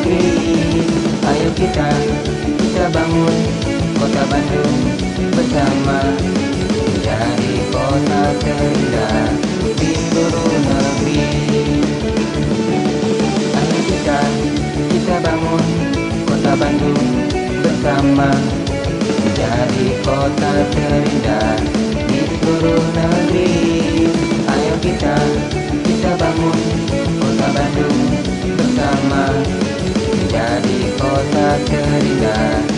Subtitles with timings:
[0.00, 0.80] negeri.
[1.28, 1.88] Ayo kita,
[2.56, 3.36] kita bangun
[4.00, 4.80] kota Bandung
[5.36, 6.00] bersama.
[7.04, 9.28] Jadi kota terindah
[9.76, 11.24] di seluruh negeri.
[13.52, 14.20] Ayo kita,
[14.88, 15.64] kita bangun
[16.24, 17.04] kota Bandung
[17.60, 18.30] bersama.
[19.36, 21.60] Jadi kota terindah
[22.08, 23.52] di seluruh negeri.
[24.48, 25.16] Ayo kita,
[25.84, 26.60] kita bangun
[27.20, 28.00] kota Bandung
[28.56, 29.59] bersama.
[31.22, 32.69] の中に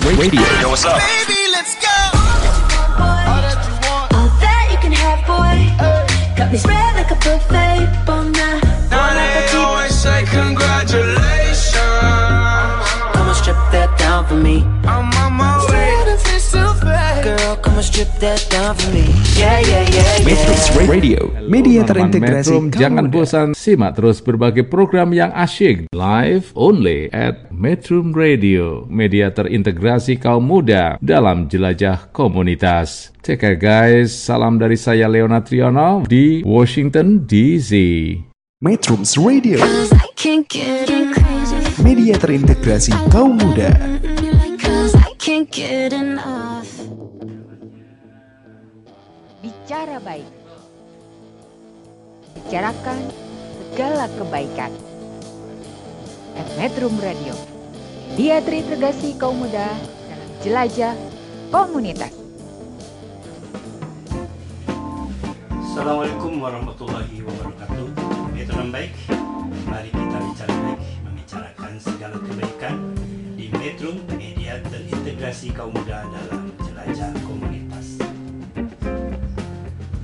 [0.00, 0.40] Metrums Radio.
[0.60, 0.98] Yo, what's up?
[0.98, 1.88] Baby, let's go.
[4.16, 6.36] All that you can have, boy.
[6.36, 8.09] Got me spread like a buffet.
[18.00, 19.60] Yeah.
[20.88, 27.52] Radio, media terintegrasi Metrum, jangan bosan simak terus berbagai program yang asyik live only at
[27.52, 33.12] Metrum Radio, media terintegrasi kaum muda dalam jelajah komunitas.
[33.20, 37.76] Take care guys, salam dari saya Leona Triono di Washington DC.
[38.64, 39.60] Metrums Radio,
[41.84, 43.76] media terintegrasi kaum muda.
[44.56, 46.59] Cause I can't get enough.
[49.70, 50.26] Bicara baik.
[52.34, 53.06] Bicarakan
[53.70, 54.74] segala kebaikan.
[56.58, 57.38] Metrum Radio.
[58.18, 59.70] Dia terintegrasi kaum muda
[60.10, 60.98] dalam jelajah
[61.54, 62.10] komunitas.
[65.54, 67.86] Assalamualaikum warahmatullahi wabarakatuh
[68.34, 68.90] Metron baik
[69.70, 72.74] Mari kita bicara baik Membicarakan segala kebaikan
[73.38, 76.39] Di Metro Media terintegrasi kaum muda dalam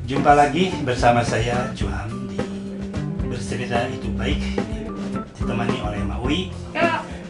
[0.06, 2.38] Jumpa lagi bersama saya Juham di
[3.26, 4.38] Bersepeda itu baik.
[5.34, 6.54] Ditemani oleh Mak Wi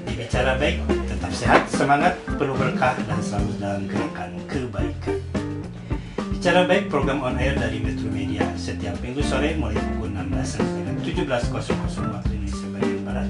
[0.04, 5.16] Di Bicara Baik Tetap sehat, semangat, penuh berkah Dan selalu dalam gerakan kebaikan.
[6.36, 8.44] Bicara baik program on air dari Metro Media.
[8.60, 13.28] Setiap minggu sore mulai pukul 16 sampai 17.00 waktu Indonesia bagian Barat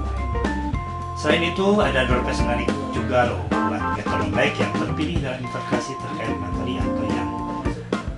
[1.15, 6.35] Selain itu, ada prize menarik juga loh buat metronom baik yang terpilih dalam integrasi terkait
[6.37, 7.29] materi atau yang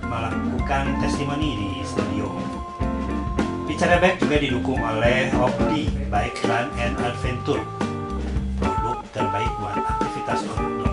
[0.02, 2.26] melakukan testimoni di studio.
[3.72, 7.64] Bicara baik juga didukung oleh Opti Bike Run and Adventure,
[8.60, 10.92] produk terbaik buat aktivitas outdoor.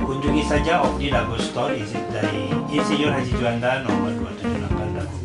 [0.00, 5.16] Kunjungi saja Opti Dago Store isi- dari Insinyur Haji Juanda nomor 278 Dago.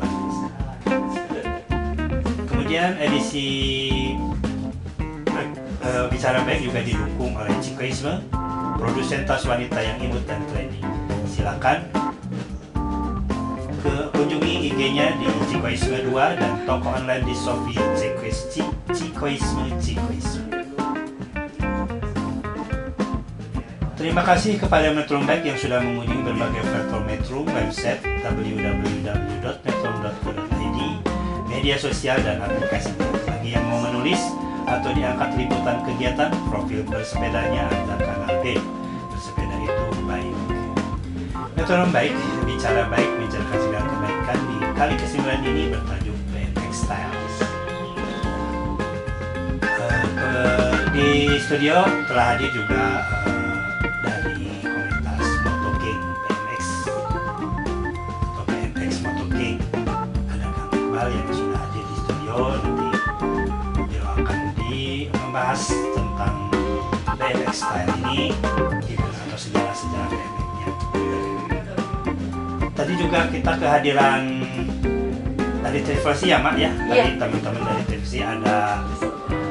[2.45, 3.47] Kemudian edisi
[5.79, 8.19] eh, Bicara Baik juga didukung oleh Cikoisme,
[8.75, 10.83] produsen tas wanita yang imut dan trendy.
[11.25, 11.87] Silakan
[14.15, 20.47] kunjungi IG-nya di Cikoisme 2 dan toko online di Shopee Cikois- Ci- Cikoisme Cikoisme.
[23.95, 30.79] Terima kasih kepada Metro Bank yang sudah mengunjungi berbagai platform Metro, website www.metro.co.id,
[31.49, 32.93] media sosial dan aplikasi.
[33.25, 34.21] Bagi yang mau menulis
[34.65, 38.61] atau diangkat liputan kegiatan, profil bersepedanya Anda kanal B.
[39.09, 40.35] Bersepeda itu baik.
[41.57, 42.13] Metronom baik,
[42.65, 46.17] bicara baik, menceritakan segala kebaikan di kali ke-9 ini bertajuk
[46.73, 47.35] Styles.
[49.61, 53.53] Eh, ke- di studio telah hadir juga eh,
[54.01, 56.61] dari komunitas Moto King BMX
[58.33, 59.61] atau BMX Moto King
[60.25, 62.35] ada Kang Iqbal yang sudah hadir di studio.
[62.49, 62.89] Nanti
[63.77, 64.75] beliau akan di
[65.13, 66.35] membahas tentang
[67.13, 68.33] BMX style ini
[72.95, 74.21] juga kita kehadiran
[75.61, 76.71] dari televisi ya mak ya?
[76.73, 78.81] Dari teman-teman dari televisi ada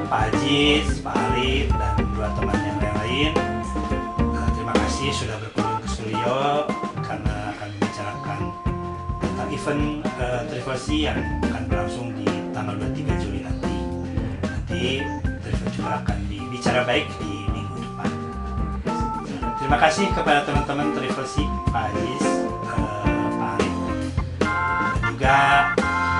[0.08, 3.32] Pak Ajis, Pak Arif dan dua teman yang lain
[4.18, 6.34] Nah, terima kasih sudah berkunjung ke studio
[6.98, 8.38] karena akan membicarakan
[9.22, 9.84] tentang event
[10.18, 13.74] uh, televisi yang akan berlangsung di tanggal 23 Juli nanti.
[14.42, 14.82] Nanti
[15.22, 18.10] televisi juga akan dibicara baik di minggu depan.
[19.62, 22.24] Terima kasih kepada teman-teman televisi Pak Ajis,
[25.14, 25.71] juga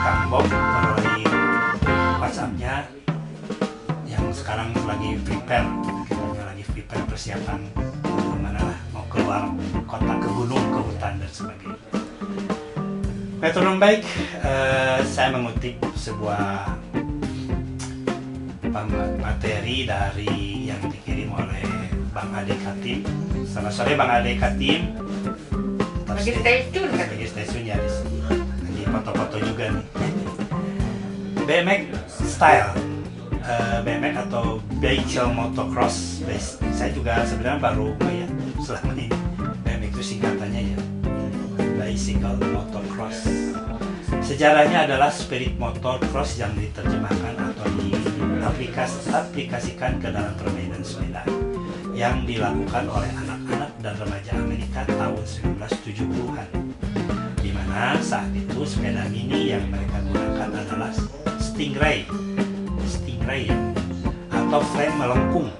[0.07, 1.27] Kang Bob melalui
[2.23, 2.87] WhatsApp-nya
[4.07, 5.67] yang sekarang lagi prepare
[6.39, 7.59] lagi prepare persiapan
[8.39, 9.51] mana lah mau keluar
[9.91, 10.15] kota
[11.27, 11.75] sebagainya.
[13.43, 14.07] Metronom baik,
[14.47, 16.79] eh, saya mengutip sebuah
[19.19, 21.67] materi dari yang dikirim oleh
[22.15, 23.03] Bang Ade Katim.
[23.43, 24.95] Selamat sore Bang Ade Katim.
[26.07, 26.95] Lagi stay- tune?
[26.95, 27.91] Lagi stay tune ya di
[29.05, 29.85] foto-foto juga nih.
[31.45, 31.85] BMX
[32.25, 32.73] style.
[33.45, 36.25] Eh, BMX atau Bicycle Motocross.
[36.25, 38.33] Bas- Saya juga sebenarnya baru melihat
[38.65, 39.13] selama ini.
[39.61, 40.79] BMX itu singkatannya ya.
[41.77, 43.29] Bicycle Motocross.
[44.25, 51.29] Sejarahnya adalah spirit motocross yang diterjemahkan atau diaplikas- aplikasikan ke dalam permainan sepeda
[51.93, 56.49] yang dilakukan oleh anak-anak dan remaja Amerika tahun 1970-an
[57.75, 60.95] mana saat itu sepeda mini yang mereka gunakan adalah
[61.43, 62.07] Stingray
[62.87, 63.59] Stingray ya
[64.31, 65.51] atau frame melengkung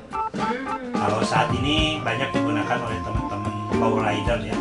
[0.95, 4.55] kalau saat ini banyak digunakan oleh teman-teman lowrider ya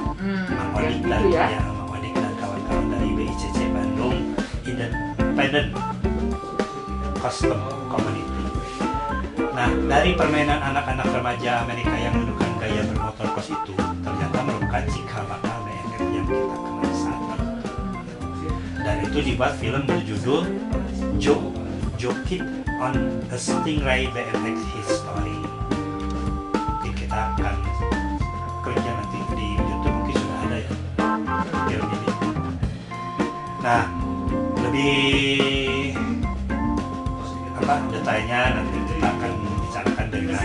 [0.50, 1.45] Mang Odik gitu dan ya.
[1.53, 4.17] ya, Mang Odik dan kawan-kawan dari BICC Bandung
[4.65, 5.69] Independent
[7.22, 8.45] Custom Community.
[9.53, 15.24] Nah, dari permainan anak-anak remaja Amerika yang menunjukkan gaya bermotor cross itu ternyata merupakan cikal
[15.29, 16.92] bakal yang kita kenal ini.
[18.83, 20.43] Dan itu dibuat film berjudul
[21.15, 21.55] Joe
[21.95, 22.43] Joe Kid
[22.83, 25.39] on a Stingray BMX History.
[26.51, 27.55] Mungkin kita akan
[28.59, 30.71] kliknya nanti di YouTube mungkin sudah ada ya
[31.71, 32.09] film ini.
[33.63, 33.83] Nah,
[34.67, 34.95] lebih
[37.63, 39.31] apa detailnya nanti kita akan
[39.63, 40.43] bicarakan dengan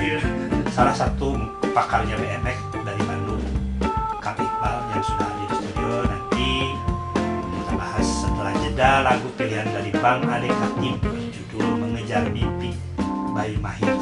[0.70, 1.34] salah satu
[1.74, 3.42] pakarnya BMX dari Bandung,
[4.22, 5.37] Kang Iqbal yang sudah
[8.78, 12.78] jeda lagu pilihan dari Bang Ade Katim berjudul Mengejar Mimpi
[13.34, 13.98] by Mahir.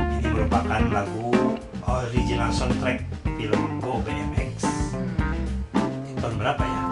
[0.00, 1.28] Ini merupakan lagu
[1.84, 3.04] original soundtrack
[3.36, 4.64] film Go BMX.
[6.24, 6.82] Tahun berapa ya?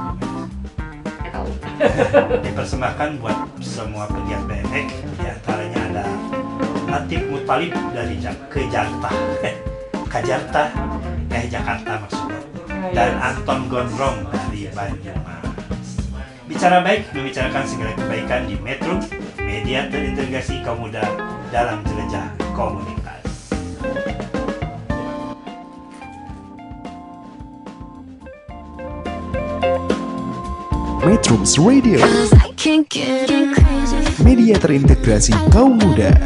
[2.45, 6.05] Dipersembahkan buat semua pegiat BMX di antaranya ada
[6.85, 9.09] Latif Mutalib dari Jak ke Jakarta.
[10.13, 10.69] Kajarta
[11.33, 12.41] eh Jakarta maksudnya.
[12.93, 15.46] Dan Anton Gondrong dari Banyumas
[16.67, 18.99] bicara baik membicarakan segala kebaikan di Metro
[19.39, 21.07] media terintegrasi kaum muda
[21.55, 22.27] dalam jelajah
[22.59, 23.23] komunitas
[31.07, 34.19] Metrums Radio, Cause I can't get enough.
[34.27, 36.19] media terintegrasi kaum muda.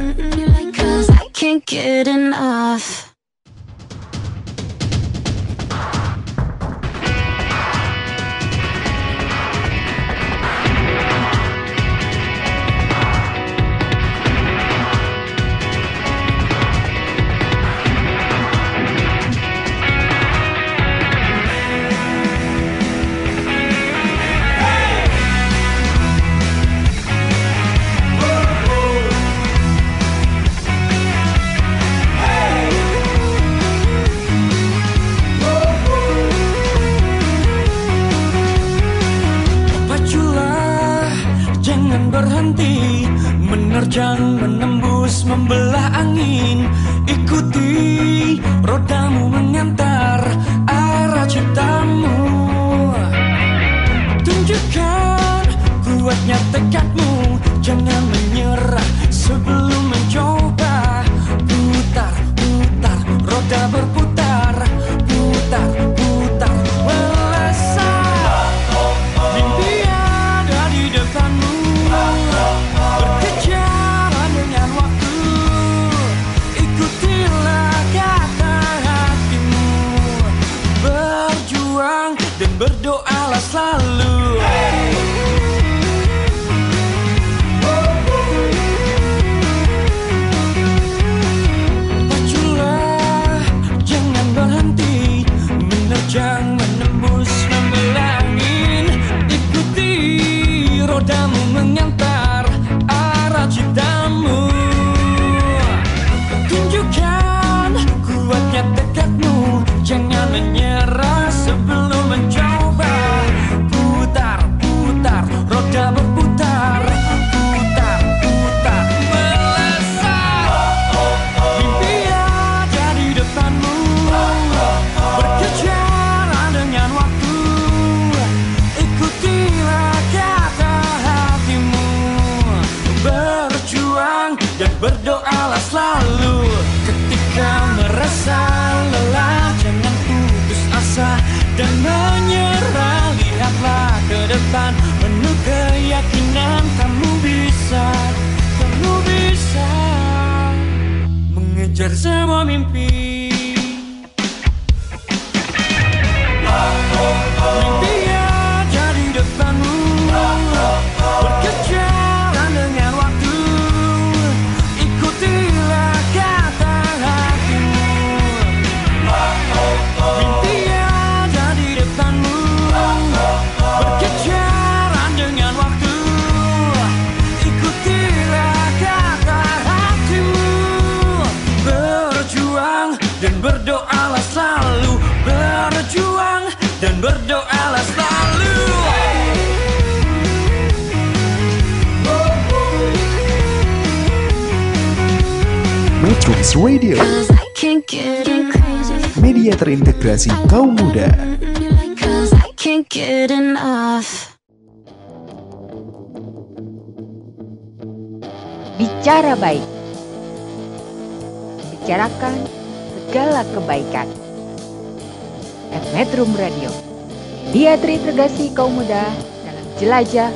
[218.61, 219.09] Kaum muda
[219.41, 220.29] dalam jelajah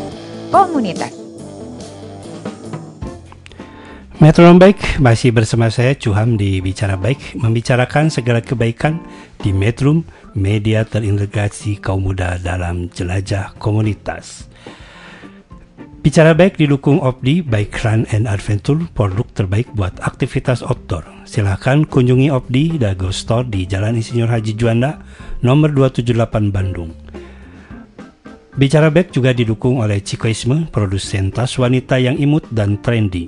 [0.48, 1.12] komunitas.
[4.16, 8.96] Metronom Baik masih bersama saya Cuham di Bicara Baik membicarakan segala kebaikan
[9.44, 14.48] di Metrum media terintegrasi kaum muda dalam jelajah komunitas.
[16.00, 21.04] Bicara Baik didukung Opdi Bike Run and Adventure produk terbaik buat aktivitas outdoor.
[21.28, 25.04] Silahkan kunjungi Opdi Dago Store di Jalan Insinyur Haji Juanda
[25.44, 27.03] nomor 278 Bandung.
[28.54, 33.26] Bicara Baik juga didukung oleh Cikoisme, produsen tas wanita yang imut dan trendy.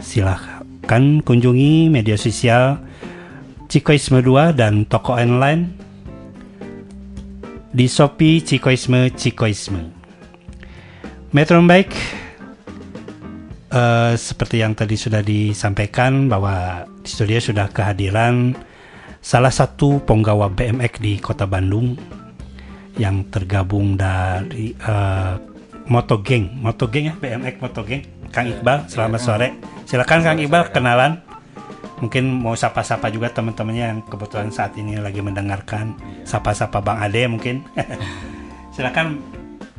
[0.00, 2.80] Silahkan kunjungi media sosial
[3.68, 5.76] Cikoisme 2 dan toko online
[7.68, 9.92] di Shopee Cikoisme Cikoisme.
[11.36, 11.92] Metro Baik
[13.76, 18.56] eh, seperti yang tadi sudah disampaikan bahwa di studio sudah kehadiran
[19.20, 22.21] salah satu penggawa BMX di Kota Bandung
[22.96, 25.34] yang tergabung dari eh,
[25.88, 28.02] Motogeng, Motogeng ya BMX Motogeng,
[28.32, 28.88] Kang Iqbal.
[28.88, 29.48] Selamat sore.
[29.84, 31.20] Silakan Kang Iqbal kenalan.
[32.02, 35.94] Mungkin mau sapa-sapa juga teman-temannya yang kebetulan saat ini lagi mendengarkan.
[36.26, 37.62] Sapa-sapa Bang Ade mungkin.
[38.74, 39.22] Silakan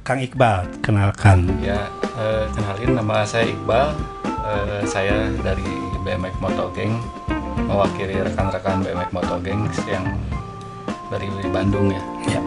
[0.04, 1.48] Kang Iqbal kenalkan.
[1.64, 1.88] Ya,
[2.20, 3.96] eh, kenalin nama saya Iqbal.
[4.44, 5.66] Eh, saya dari
[6.04, 7.00] BMX Motogeng,
[7.64, 10.04] mewakili rekan-rekan BMX Motogeng yang
[11.08, 12.04] dari Bandung ya.
[12.28, 12.42] Ya.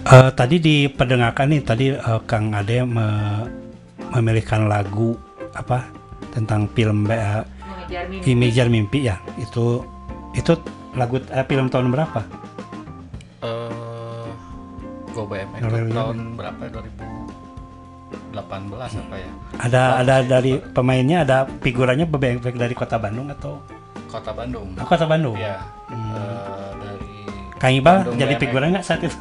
[0.00, 3.46] Eh, tadi diperdengarkan nih tadi eh, Kang Ade me-
[4.10, 5.14] memilihkan lagu
[5.52, 5.86] apa
[6.30, 7.44] tentang film eh,
[8.24, 9.20] Imejar Mimpi ya.
[9.36, 9.84] Itu
[10.32, 10.56] itu
[10.94, 12.20] lagu eh, film tahun berapa?
[13.40, 14.26] Eh,
[15.10, 15.60] Go BMX
[15.92, 16.62] tahun berapa?
[18.32, 18.32] 2018
[18.96, 19.30] apa ya?
[19.58, 23.60] Ada ada dari pemainnya ada figurannya BMX dari Kota Bandung atau
[24.08, 24.74] Kota Bandung.
[24.74, 25.36] Oh, Kota Bandung.
[25.38, 25.60] Iya.
[25.86, 26.14] Hmm.
[26.14, 27.09] Eh, dari
[27.60, 28.42] Kang Iqbal Bandung jadi BMX.
[28.42, 29.16] figuran nggak saat itu?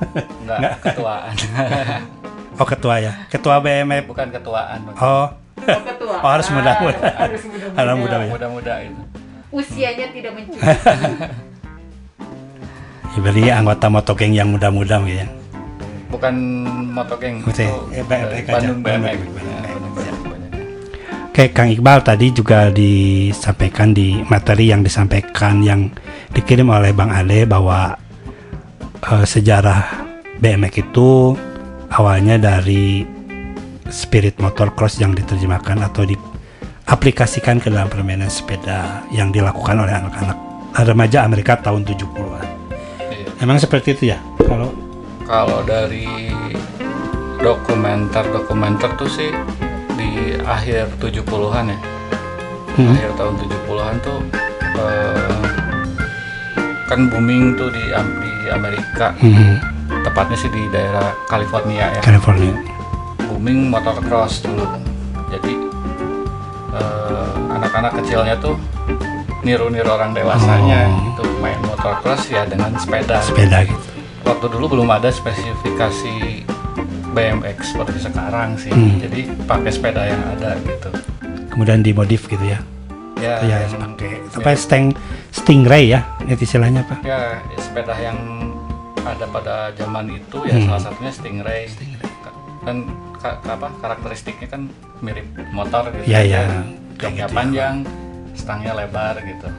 [0.47, 1.35] Enggak, ketuaan.
[2.59, 4.03] Oh ketua ya, ketua BMX.
[4.11, 4.83] Bukan ketuaan.
[4.83, 4.95] Bang.
[4.99, 5.31] Oh,
[5.63, 6.15] ketua.
[6.27, 6.99] oh harus muda-muda.
[7.15, 7.79] Harus muda-muda.
[7.79, 8.31] Harus muda ya.
[8.35, 9.01] Muda-muda itu.
[9.55, 10.67] Usianya tidak mencukupi.
[13.09, 15.27] Ya, berarti anggota motogeng yang muda-muda gitu ya.
[16.13, 16.33] Bukan
[16.93, 17.41] motogeng.
[17.43, 18.45] Oke, itu eh.
[18.45, 19.19] Bandung BMX.
[21.27, 25.89] Oke, Kang Iqbal tadi juga disampaikan di materi yang disampaikan yang
[26.31, 27.98] dikirim oleh Bang Ade bahwa
[29.03, 29.81] eh, sejarah
[30.39, 31.35] BMX itu
[31.91, 33.03] awalnya dari
[33.89, 40.37] spirit motocross yang diterjemahkan atau diaplikasikan ke dalam permainan sepeda yang dilakukan oleh anak-anak
[40.85, 42.45] remaja Amerika tahun 70-an.
[43.09, 43.27] Iya.
[43.41, 44.19] Emang seperti itu ya?
[44.45, 44.71] Kalau
[45.29, 46.33] Kalau dari
[47.37, 49.29] dokumenter-dokumenter tuh sih
[49.93, 51.79] di akhir 70-an ya.
[52.79, 52.95] Hmm.
[52.95, 54.19] Akhir tahun 70-an tuh
[54.79, 55.43] eh,
[56.89, 59.13] kan booming tuh di di Amerika.
[59.15, 59.57] Hmm,
[60.01, 62.01] Tepatnya sih di daerah California ya.
[62.01, 62.53] California.
[63.21, 64.65] Booming motocross dulu.
[65.27, 65.53] Jadi
[66.71, 68.55] eh, anak-anak kecilnya tuh
[69.41, 71.01] niru-niru orang dewasanya Oh.
[71.05, 73.17] gitu main motocross ya dengan sepeda.
[73.19, 73.87] sepeda gitu.
[74.21, 76.43] waktu dulu belum ada spesifikasi
[77.09, 78.99] BMX seperti sekarang sih Hmm.
[78.99, 80.89] jadi pakai sepeda yang ada gitu
[81.49, 82.59] Kemudian dimodif gitu ya.
[83.17, 84.93] ya ya yang- pakai apa Sting
[85.49, 88.21] Stingray ya itu istilahnya apa ya sepeda yang
[89.01, 90.69] ada pada zaman itu ya Hmm.
[90.69, 91.65] salah satunya Stingray
[92.61, 92.85] kan
[93.17, 94.69] ka- apa karakteristiknya kan
[95.01, 96.45] mirip motor gitu Ya, ya.
[97.01, 97.33] joknya gitu ya.
[97.33, 97.75] panjang
[98.37, 99.49] stangnya lebar gitu.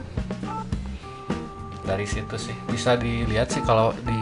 [1.83, 2.55] Dari situ sih.
[2.71, 4.19] Bisa dilihat sih kalau di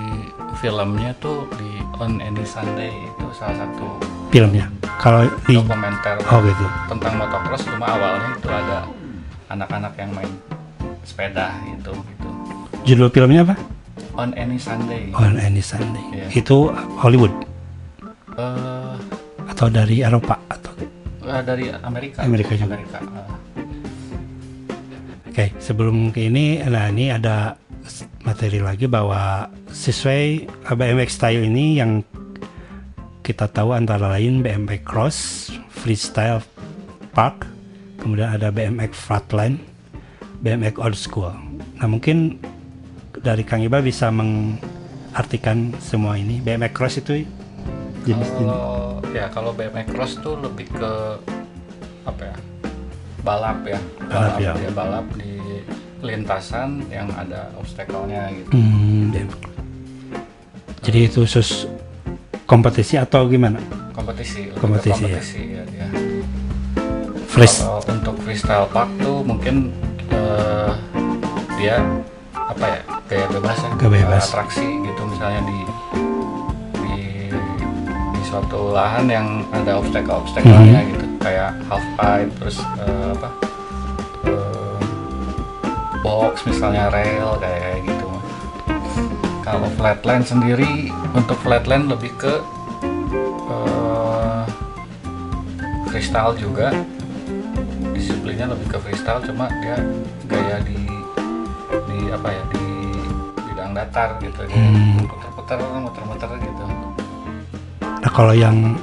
[0.57, 1.69] filmnya tuh di
[2.01, 3.93] On Any Sunday itu salah satu
[4.33, 4.65] filmnya.
[4.97, 6.65] Kalau di dokumenter oh gitu.
[6.89, 8.77] tentang motocross cuma awalnya itu ada
[9.47, 10.33] anak-anak yang main
[11.09, 12.29] sepeda gitu gitu
[12.85, 13.55] Judul filmnya apa?
[14.13, 16.03] on any Sunday On Any Sunday.
[16.11, 16.27] Iya.
[16.43, 16.69] Itu
[16.99, 17.31] Hollywood
[18.39, 18.95] Eh,
[19.51, 20.71] atau dari Eropa atau
[21.27, 22.79] eh, dari Amerika Amerika juga.
[22.79, 23.27] Amerika eh.
[25.27, 27.59] Oke, sebelum ke ini, nah ini ada
[28.23, 31.99] materi lagi bahwa sesuai BMX style ini yang
[33.23, 35.17] kita tahu antara lain BMX Cross,
[35.67, 36.39] Freestyle
[37.11, 37.43] Park,
[37.99, 39.59] kemudian ada BMX Flatline,
[40.39, 41.31] BMX Old School.
[41.77, 42.39] Nah mungkin
[43.19, 46.39] dari Kang Iba bisa mengartikan semua ini.
[46.39, 47.27] BMX Cross itu jenis
[48.07, 48.63] jenis kalau
[49.11, 50.91] ya kalau BMX cross tuh lebih ke
[52.07, 52.35] apa ya
[53.21, 54.51] balap ya Balap, ya.
[54.55, 55.35] dia balap di
[55.99, 59.11] lintasan yang ada obstacle-nya gitu Hmm.
[60.79, 61.67] Jadi itu khusus
[62.47, 63.59] kompetisi atau gimana?
[63.91, 65.19] kompetisi Kompetisi, ya.
[65.19, 65.87] kompetisi ya, dia.
[67.27, 67.61] Freeze.
[67.61, 69.75] Kalau untuk freestyle park tuh mungkin
[70.09, 70.69] eh,
[71.55, 71.77] dia
[72.33, 74.21] apa ya gaya bebas ya Gaya bebas.
[74.21, 75.59] Eh, atraksi gitu misalnya di
[76.75, 76.97] di
[78.09, 80.89] di suatu lahan yang ada obstacle obstacle-nya Mhm.
[80.91, 83.29] gitu kayak half pipe terus eh, apa
[84.25, 84.77] eh,
[85.99, 88.07] box misalnya rail kayak gitu
[89.41, 92.33] kalau flatland sendiri untuk flatland lebih ke
[93.49, 94.41] eh,
[95.85, 96.69] freestyle juga
[98.39, 99.75] disiplinnya lebih ke freestyle cuma dia
[100.25, 100.79] gaya di
[101.91, 102.63] di apa ya di
[103.43, 105.03] bidang datar gitu Hmm.
[105.03, 106.63] puter-puter muter-muter gitu
[107.99, 108.79] Nah kalau yang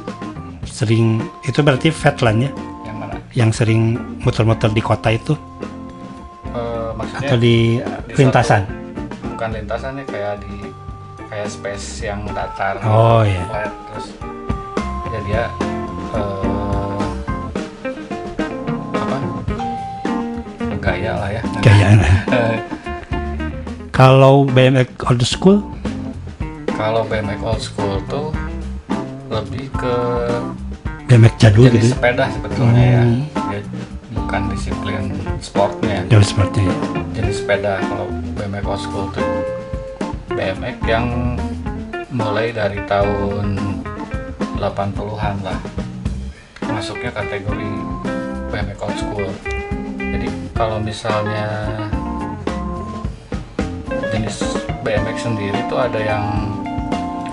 [0.63, 2.53] sering itu berarti fatland ya?
[2.85, 3.83] yang mana Yang sering
[4.21, 5.33] muter-muter di kota itu
[6.47, 7.57] Eh, maksudnya atau di
[8.13, 8.63] lintasan?
[8.65, 10.53] suatu- bukan lintasannya kayak di
[11.27, 13.41] kayak space yang datar Oh, iya.
[13.47, 14.07] flat terus
[15.07, 15.43] ya dia
[16.13, 16.45] eh,
[21.67, 22.09] lah ya Gaya.
[22.31, 22.57] Eh,
[23.91, 25.59] Kalau BMX old school?
[26.71, 28.29] kalau BMX old school tuh
[29.27, 29.97] lebih ke
[31.07, 31.89] BMX jadul jadi gitu.
[31.91, 33.03] sepeda sebetulnya ya.
[33.03, 33.25] Hmm.
[33.49, 33.61] dia
[34.13, 35.03] bukan disiplin
[35.39, 36.05] sportnya.
[36.07, 36.61] Jauh seperti
[37.13, 39.25] jadi sepeda kalau BMX old school tuh.
[40.29, 41.07] BMX yang
[42.13, 43.57] mulai dari tahun
[44.55, 45.59] 80-an lah.
[46.69, 47.71] Masuknya kategori
[48.53, 49.29] BMX old school.
[49.97, 51.47] Jadi kalau misalnya
[54.09, 54.41] jenis
[54.81, 56.25] BMX sendiri tuh ada yang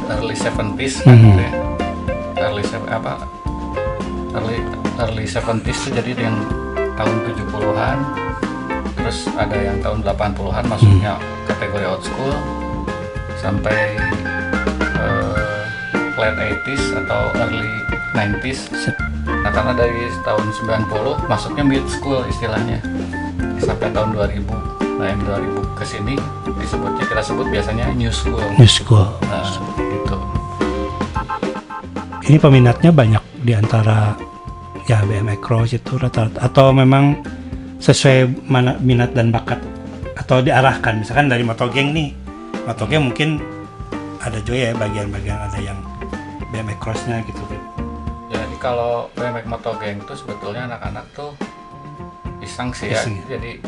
[0.10, 1.24] early 70s kan Mhm.
[1.26, 1.54] gitu ya.
[2.42, 3.14] Early se- apa
[4.34, 4.60] early
[5.00, 6.38] early 70s tuh jadi yang
[6.94, 7.98] tahun 70-an
[8.94, 12.34] terus ada yang tahun 80-an masuknya kategori old school
[13.36, 13.96] sampai
[14.98, 15.36] eh,
[16.16, 17.72] late 80s atau early
[18.14, 18.60] 90s
[19.44, 20.48] nah karena dari tahun
[20.88, 22.80] 90 masuknya mid school istilahnya.
[23.60, 26.16] Sampai tahun 2000 nah yang 2000 ke sini
[26.56, 28.40] disebutnya kita sebut biasanya new school.
[28.56, 29.08] New school.
[29.28, 29.44] nah
[29.76, 30.18] gitu.
[32.24, 34.16] Ini peminatnya banyak di antara
[34.88, 36.40] ya BMX cross itu rata-rata.
[36.40, 37.20] Atau memang
[37.84, 39.60] sesuai mana minat dan bakat?
[40.16, 41.04] Atau diarahkan?
[41.04, 42.16] Misalkan dari motogeng nih.
[42.64, 43.44] Motogeng mungkin
[44.24, 45.80] ada juga ya bagian-bagian ada yang
[46.56, 47.44] BMX crossnya gitu
[48.64, 51.36] Kalau BMX motogeng itu sebetulnya anak-anak tuh
[52.40, 53.04] iseng sih ya.
[53.04, 53.20] Iseng.
[53.28, 53.60] Jadi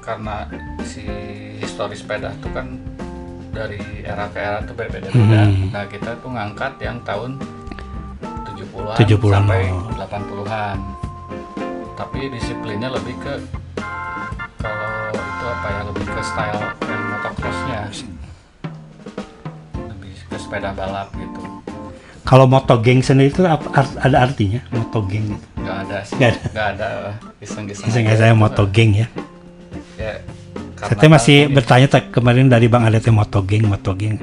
[0.00, 0.48] karena
[0.80, 1.04] si
[1.60, 2.80] histori sepeda tuh kan
[3.52, 5.44] dari era ke era tuh berbeda-beda.
[5.44, 5.68] Hmm.
[5.76, 7.36] Nah kita tuh ngangkat yang tahun
[8.48, 9.92] 70-an 70-an, sampai oh.
[10.08, 10.78] 80-an.
[12.00, 13.34] Tapi disiplinnya lebih ke
[14.56, 17.80] kalau itu apa ya lebih ke style motocrossnya.
[19.76, 21.29] Lebih ke sepeda balap gitu.
[22.30, 26.14] Kalau motogeng sendiri itu apa, art- ada artinya motogeng itu Nggak ada sih.
[26.16, 26.46] Nggak ada.
[26.46, 26.88] Nggak ada.
[27.42, 27.86] Iseng-iseng.
[27.90, 28.40] Iseng aja saya gitu.
[28.40, 29.06] motogeng ya
[29.98, 30.14] ya
[30.80, 34.16] saya masih bertanya tak kemarin dari bang ada teh motogeng motogeng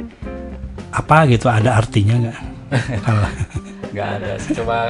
[0.89, 2.38] apa gitu ada artinya nggak
[3.06, 3.30] kalau
[3.93, 4.89] nggak ada sih coba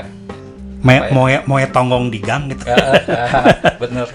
[0.77, 1.11] Apa ya?
[1.11, 2.71] moe, moe tonggong di gang gitu.
[2.71, 3.25] Ya, ya,
[3.81, 4.07] bener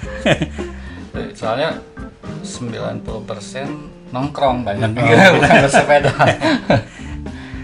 [1.36, 1.76] soalnya
[2.40, 3.04] 90%
[4.14, 5.32] nongkrong banyak Nongkrong.
[5.36, 6.12] bukan bersepeda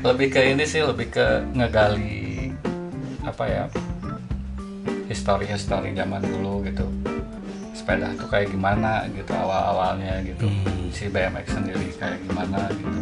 [0.04, 2.52] lebih ke ini sih lebih ke ngegali
[3.26, 3.64] apa ya
[5.11, 6.87] histori-histori zaman dulu gitu
[7.74, 10.46] sepeda tuh kayak gimana gitu awal-awalnya gitu
[10.94, 13.00] si BMX sendiri kayak gimana gitu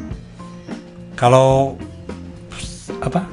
[1.16, 1.80] Kalau
[3.00, 3.24] apa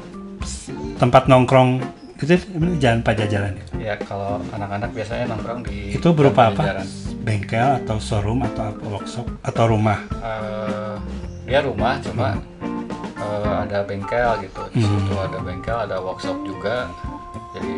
[0.96, 1.84] tempat nongkrong
[2.24, 2.40] itu
[2.80, 3.66] jalan pajajaran ya?
[3.92, 6.88] ya kalau anak-anak biasanya nongkrong di Itu berupa apa?
[7.24, 10.00] Bengkel atau showroom atau apa, workshop atau rumah?
[10.24, 10.96] Eh,
[11.44, 12.40] dia rumah cuma
[13.24, 14.62] eh, ada bengkel gitu.
[14.70, 14.92] Di Hmm.
[15.00, 16.92] situ ada bengkel ada workshop juga.
[17.54, 17.74] Jadi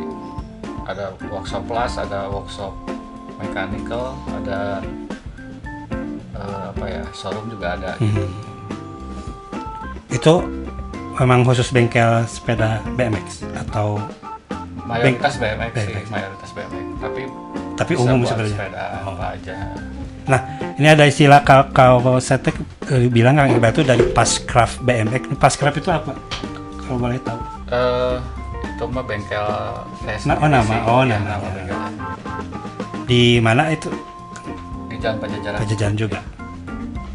[0.83, 2.73] ada workshop plus ada workshop
[3.35, 4.79] mechanical ada
[6.31, 8.29] eh, apa ya showroom juga ada Hmm.
[10.07, 10.33] Itu
[11.15, 13.99] memang khusus bengkel sepeda BMX atau
[14.81, 17.21] mayoritas beng- BMX sih mayoritas BMX tapi
[17.75, 18.55] Tapi umum sebenarnya.
[18.55, 19.55] sepeda apa aja.
[20.25, 20.41] Nah,
[20.75, 25.31] ini ada istilah kalau kalau saya tek- eh, bilang Kang Iqbal itu dari Pascraft BMX.
[25.35, 26.11] Pascraft itu apa?
[26.77, 27.39] Kalau boleh tahu.
[27.65, 28.15] eh
[28.67, 29.45] itu mah bengkel
[29.97, 31.39] saya Nah, oh nama, oh Ya, nama.
[31.39, 31.75] bengkelnya.
[33.05, 33.87] Di mana itu?
[34.87, 36.19] di Jalan Pajajaran Pajajaran juga.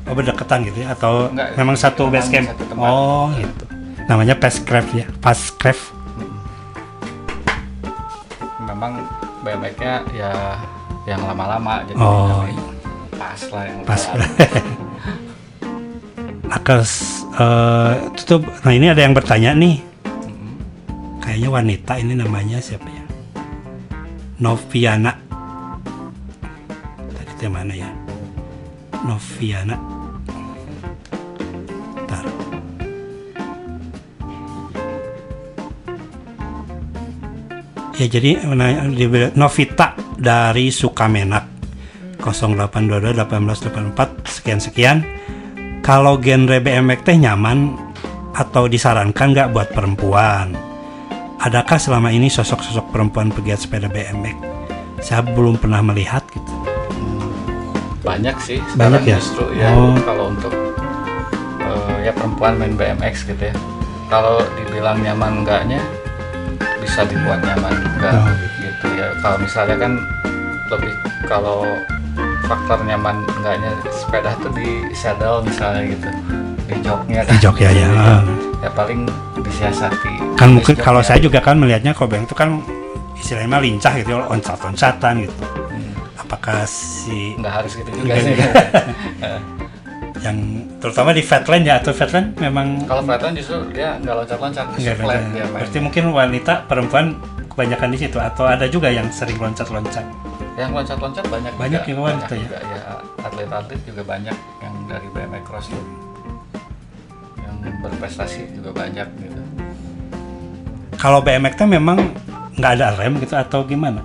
[0.05, 0.89] Oh berdekatan gitu ya?
[0.91, 2.49] Atau Enggak, memang satu base camp?
[2.49, 2.89] satu tempat.
[2.89, 3.65] Oh gitu.
[4.05, 5.85] Namanya Pascraft ya, Pascraft.
[8.61, 9.03] memang
[9.41, 10.31] BMX-nya ya
[11.05, 12.80] yang lama-lama jadi Oh, namanya
[13.21, 14.03] pas lah yang Pas.
[16.57, 16.91] Akes,
[17.37, 19.85] eh, itu tuh, nah ini ada yang bertanya nih.
[21.21, 23.05] Kayaknya wanita ini namanya siapa ya?
[24.41, 25.13] Noviana.
[27.13, 27.87] Tadi teh mana ya?
[29.07, 29.79] Noviana.
[31.95, 32.25] Bentar.
[37.95, 38.91] Ya jadi nah,
[39.39, 41.50] Novita dari Sukamenak
[42.31, 43.95] 0822 1884
[44.27, 44.99] sekian sekian.
[45.81, 47.75] Kalau genre BMX teh nyaman
[48.33, 50.55] atau disarankan nggak buat perempuan?
[51.41, 54.37] Adakah selama ini sosok-sosok perempuan pegiat sepeda BMX?
[55.01, 56.53] Saya belum pernah melihat gitu.
[58.01, 59.17] banyak sih Banyak ya?
[59.17, 59.93] justru ya Oh.
[60.03, 60.53] kalau untuk
[61.61, 63.55] eh, ya perempuan main BMX gitu ya
[64.09, 65.79] kalau dibilang nyaman enggaknya
[66.81, 68.33] bisa dibuat nyaman enggak Oh.
[68.59, 69.93] gitu ya kalau misalnya kan
[70.69, 70.93] lebih
[71.25, 71.61] kalau
[72.51, 76.09] faktor nyaman enggaknya sepeda tuh di saddle misalnya gitu
[76.67, 77.87] di joknya Di jok ya, ya.
[77.95, 78.23] Ah.
[78.59, 79.07] ya paling
[79.39, 82.59] disiasati Kan mungkin kalau saya juga kan melihatnya BMX itu kan
[83.21, 85.37] istilahnya mah lincah gitu, loncat-loncatan gitu.
[86.17, 88.51] Apakah si nggak harus gitu juga sih juga.
[90.25, 90.37] yang
[90.81, 95.21] terutama di Fatland ya atau Fatland memang kalau flatland justru dia nggak loncat-loncat Nggak flat
[95.33, 97.17] dia Berarti mungkin wanita perempuan
[97.49, 100.30] kebanyakan di situ atau ada juga yang sering loncat-loncat.
[100.61, 102.41] Yang loncat-loncat banyak Banyak juga, yang wanita ya?
[102.45, 102.81] juga, ya
[103.21, 105.85] atlet-atlet juga banyak yang dari BMX cross tuh
[107.41, 109.41] yang berprestasi juga banyak gitu
[110.95, 111.99] Kalau BMX nya memang
[112.55, 114.05] nggak ada rem gitu atau gimana?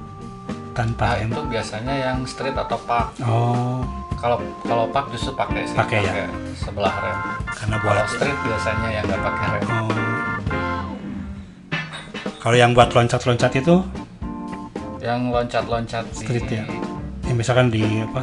[0.71, 1.29] Tanpa nah rem.
[1.29, 3.83] itu biasanya yang street atau park Oh,
[4.15, 6.27] kalau kalau park justru pakai sih Pakai ya?
[6.55, 7.19] sebelah rem
[7.51, 9.91] karena kalau buat street biasanya yang nggak pakai rem Oh.
[12.37, 13.81] Kalau yang buat loncat-loncat itu
[15.05, 16.65] yang loncat-loncat street di ya.
[17.25, 18.21] Yang misalkan di apa?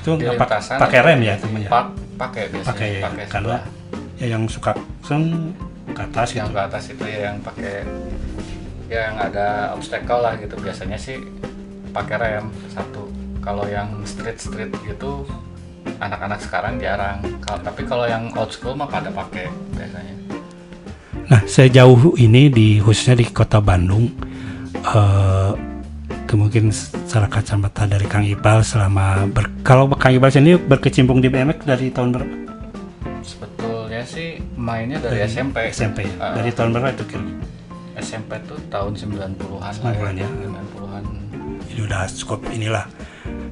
[0.00, 1.68] Itu nggak pak- pakai rem ya temennya.
[1.68, 3.56] park pakai biasanya Pakai ya, karena
[4.14, 4.70] ya yang suka
[5.02, 5.50] seng
[5.90, 6.54] ke atas yang gitu.
[6.54, 7.74] ke atas itu ya yang pakai
[8.86, 11.18] yang ada obstacle lah gitu biasanya sih
[11.90, 15.26] pakai rem satu kalau yang street street gitu
[15.98, 20.14] anak-anak sekarang jarang kalau tapi kalau yang old school mah pada pakai biasanya
[21.24, 24.12] Nah, sejauh ini di khususnya di kota Bandung,
[24.84, 25.50] eh
[26.24, 31.64] kemungkinan secara kacamata dari Kang Iqbal selama ber, kalau Kang Iqbal sendiri berkecimpung di BMX
[31.64, 32.34] dari tahun berapa?
[33.22, 36.12] sebetulnya sih mainnya dari, Dari SMP SMP ya?
[36.20, 37.24] Ah, Dari tahun berapa itu kira?
[37.96, 39.32] SMP tuh tahun 90-an
[39.72, 40.28] 90-an ya.
[40.28, 41.02] 90-an
[41.70, 42.84] Ini udah cukup inilah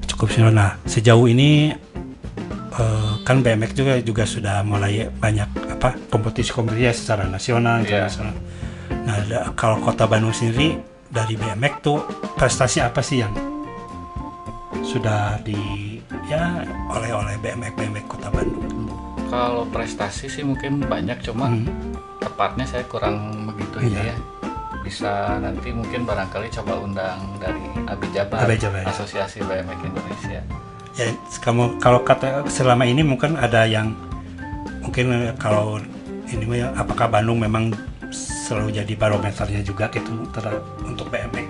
[0.05, 0.43] cukup sih.
[0.45, 1.73] Nah, sejauh ini
[2.73, 8.03] eh, kan BMX juga juga sudah mulai banyak apa kompetisi-kompetisi ya secara nasional Iya.
[8.03, 8.35] internasional.
[9.03, 10.77] Nah, ada- kalau kota Bandung sendiri
[11.13, 12.01] dari BMX tuh
[12.35, 13.33] prestasi apa sih yang
[14.83, 18.89] sudah di ya oleh-oleh BMX BMX kota Bandung?
[19.29, 21.65] kalau prestasi sih mungkin banyak cuma Hmm.
[22.19, 23.17] tepatnya saya kurang
[23.49, 23.89] begitu Iya.
[23.89, 24.17] ini ya
[24.83, 28.91] bisa nanti mungkin barangkali coba undang dari Abi Jabar, Abi Jabar, ya.
[28.91, 30.41] Asosiasi BMX Indonesia
[30.93, 31.09] Ya,
[31.41, 33.97] kamu kalau kata selama ini mungkin ada yang
[34.85, 35.81] mungkin kalau
[36.29, 37.73] ini ya, apakah Bandung memang
[38.53, 40.13] selalu jadi barometernya juga gitu
[40.83, 41.47] untuk BMX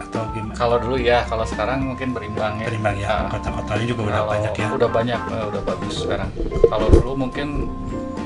[0.00, 0.54] atau gimana?
[0.54, 4.52] kalau dulu ya kalau sekarang mungkin berimbang ya Berimbang ya, Ah, kota-kotanya juga udah banyak
[4.52, 4.66] ya.
[4.68, 6.28] udah banyak eh, udah bagus sekarang
[6.66, 7.48] kalau dulu mungkin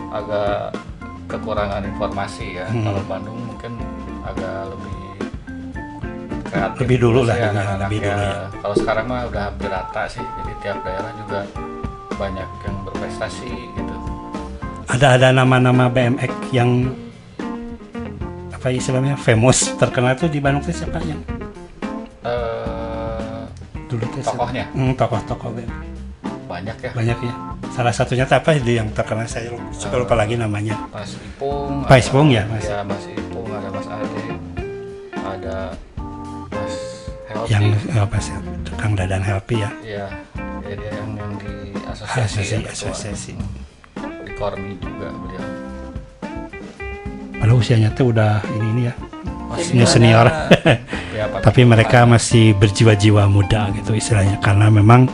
[0.09, 0.73] agak
[1.27, 2.85] kekurangan informasi ya Hmm.
[2.85, 3.73] kalau Bandung mungkin
[4.23, 4.97] agak lebih
[6.45, 8.31] kreatif Lebih dulu lah, ya, anak-anak lebih dulu ya.
[8.31, 8.47] ya.
[8.59, 11.41] kalau sekarang mah udah hampir rata sih jadi tiap daerah juga
[12.15, 13.95] banyak yang berprestasi gitu
[14.87, 16.71] Ada ada nama-nama BMX yang
[18.65, 21.21] apa istilahnya famous terkenal tuh di Bandung tuh siapa yang
[22.25, 23.45] eh
[23.93, 24.41] dulu tuh siapa?
[24.41, 24.65] Tokohnya?
[24.73, 25.53] Hmm, tokoh-tokoh
[26.49, 27.33] banyak ya banyak ya.
[27.77, 30.81] Salah satunya apa di yang terkenal saya suka lupa lagi namanya.
[30.89, 32.65] Mas Ipung Pak Ipung ya, Mas.
[32.65, 34.25] ya Mas Ipung ada Mas Ade
[35.13, 35.57] ada
[36.49, 36.75] Mas
[37.29, 37.53] Helpy.
[37.53, 37.65] yang
[38.01, 38.33] apa sih
[38.81, 40.07] Kang Dadan Helpy ya Iya,
[40.65, 41.53] ya dia yang, yang di
[41.85, 43.33] asosiasi, Asosiasi, asosiasi.
[44.25, 45.64] di Kormi juga beliau.
[47.45, 48.95] Padahal usianya tuh udah ini ini ya
[49.61, 50.27] senior, senior.
[51.15, 55.07] Ya, tapi mereka masih berjiwa-jiwa muda gitu istilahnya karena memang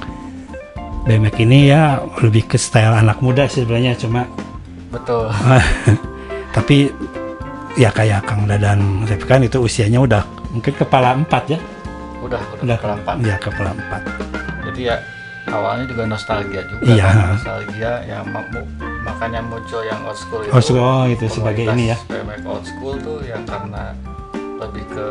[1.04, 4.30] BMX ini ya lebih ke style anak muda sih sebenarnya cuma
[4.88, 5.26] Betul.
[6.56, 6.88] tapi
[7.74, 10.22] ya kayak Kang Dadan Rifkan itu usianya udah
[10.54, 11.58] mungkin kepala empat ya
[12.22, 13.14] Udah, udah, udah kepala empat.
[13.20, 14.02] ya kepala empat
[14.70, 14.96] Jadi ya
[15.50, 17.04] awalnya juga nostalgia juga Iya.
[17.04, 18.70] kan nostalgia ya ma- mu-
[19.20, 20.48] makanya muncul yang old school itu.
[20.48, 21.96] Old school, oh, itu sebagai ini ya.
[22.08, 23.92] BMX old school tuh yang karena
[24.56, 25.06] lebih ke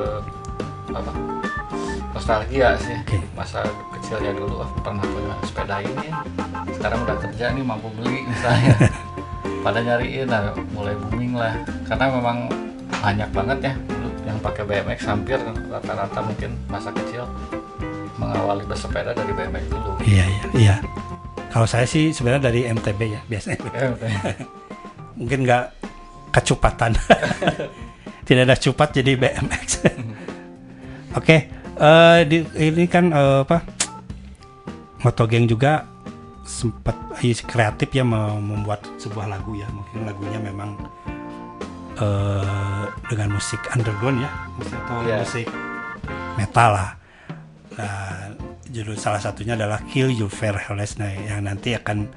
[0.90, 1.14] apa?
[2.18, 2.98] Nostalgia sih.
[3.38, 3.62] Masa
[3.94, 6.10] kecilnya dulu ah, pernah punya sepeda ini.
[6.74, 8.90] Sekarang udah kerja nih mampu beli misalnya.
[9.70, 11.54] Pada nyariin nah mulai booming lah.
[11.86, 12.50] Karena memang
[12.90, 13.74] banyak banget ya
[14.26, 15.38] yang pakai BMX hampir
[15.70, 17.30] rata-rata mungkin masa kecil
[18.18, 20.02] mengawali bersepeda dari BMX dulu.
[20.02, 20.76] Iya iya iya
[21.50, 23.60] kalau saya sih sebenarnya dari MTB ya biasanya.
[25.20, 25.64] Mungkin nggak
[26.30, 26.94] kecupatan
[28.30, 29.82] tidak ada cupat jadi BMX
[31.18, 31.38] oke
[31.74, 33.66] eh, di, ini kan eh, apa?
[35.02, 35.90] Motogeng juga
[36.46, 39.66] sempat eh, kreatif ya mem- membuat sebuah lagu ya.
[39.74, 40.78] Mungkin lagunya memang
[41.98, 44.30] eh, dengan musik underground ya.
[44.56, 45.18] Musik atau Iya.
[45.26, 45.48] musik
[46.38, 46.90] metal lah
[47.80, 48.36] nah
[48.68, 50.60] judul salah satunya adalah Kill Your Fair
[51.00, 52.12] nah yang nanti akan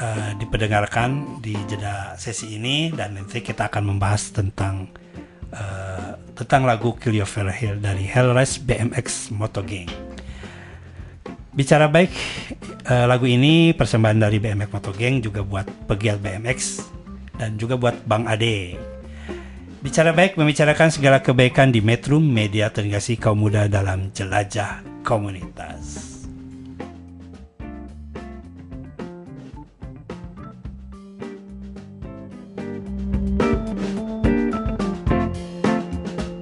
[0.00, 4.88] eh, diperdengarkan di jeda sesi ini dan nanti kita akan membahas tentang
[5.52, 9.88] eh, tentang lagu Kill Your Fair Hill dari Hellrace BMX Moto Gang.
[11.56, 12.12] Bicara baik,
[12.84, 16.84] eh, lagu ini persembahan dari BMX Moto Gang juga buat pegiat BMX
[17.36, 18.95] dan juga buat Bang Ade.
[19.86, 26.18] Bicara baik membicarakan segala kebaikan di Metro Media Teringgasi kaum muda dalam jelajah komunitas.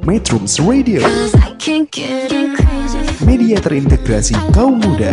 [0.08, 1.04] Metrums Radio,
[3.28, 5.12] media terintegrasi kaum muda.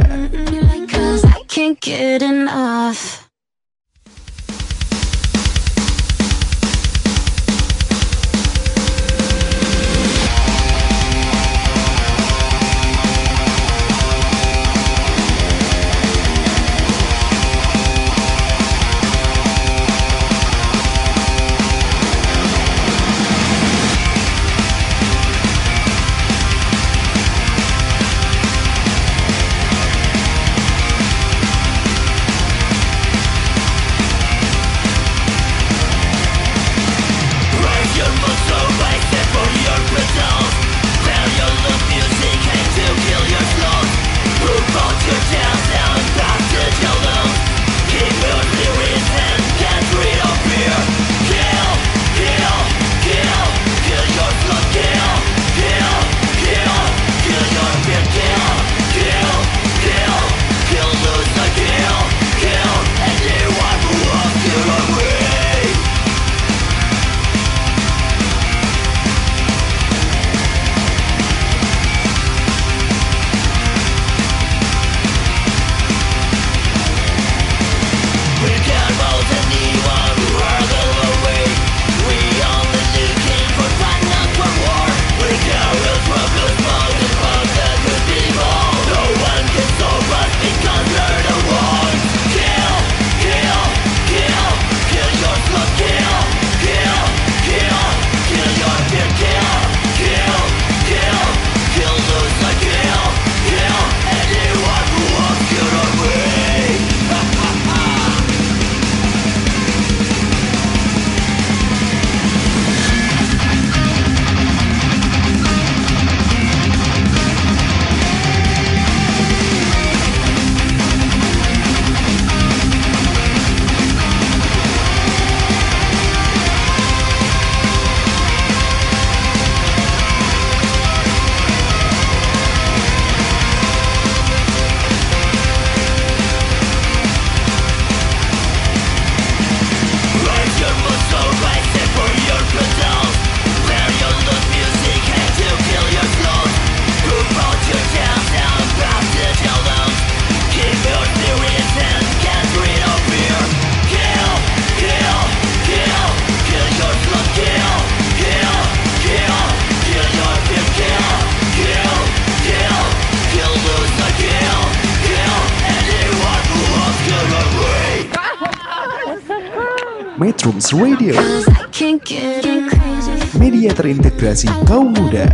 [174.32, 175.28] Terintegrasi kaum muda.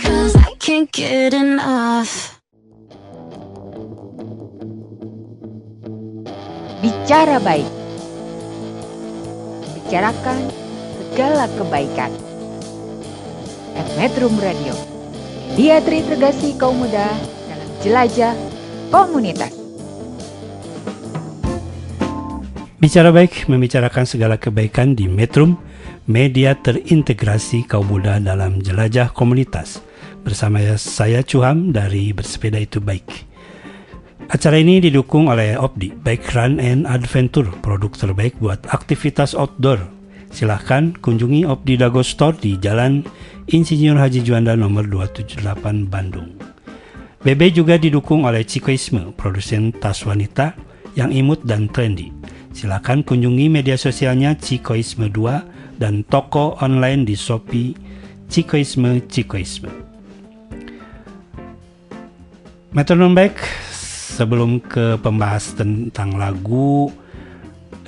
[0.00, 2.40] Cause I can't get enough.
[6.80, 7.68] Bicara baik.
[9.76, 10.38] Bicarakan
[10.96, 12.12] segala kebaikan.
[13.76, 14.72] At Metrum Radio.
[15.52, 17.12] Media terintegrasi kaum muda
[17.52, 18.32] dalam jelajah
[18.88, 19.52] komunitas.
[22.80, 25.60] Bicara baik membicarakan segala kebaikan di Metrum,
[26.06, 29.82] media terintegrasi kaum muda dalam jelajah komunitas.
[30.22, 33.26] Bersama saya Cuham dari Bersepeda Itu Baik.
[34.26, 39.86] Acara ini didukung oleh Opdi, Bike Run and Adventure, produk terbaik buat aktivitas outdoor.
[40.34, 43.06] Silahkan kunjungi Opdi Dago Store di Jalan
[43.46, 46.34] Insinyur Haji Juanda nomor 278 Bandung.
[47.22, 50.58] BB juga didukung oleh Cikoisme, produsen tas wanita
[50.98, 52.10] yang imut dan trendy.
[52.50, 57.76] Silakan kunjungi media sosialnya Cikoisme 2 dan toko online di Shopee
[58.26, 59.70] Cikoisme Cikoisme.
[62.76, 63.40] Metronom Back
[64.16, 66.92] sebelum ke pembahas tentang lagu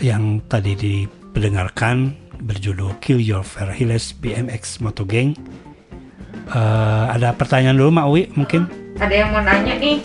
[0.00, 5.34] yang tadi diperdengarkan berjudul Kill Your Fair Hills BMX Moto Gang.
[6.48, 8.64] Eh, ada pertanyaan dulu Mak Uwi mungkin?
[8.96, 10.00] Ada yang mau nanya nih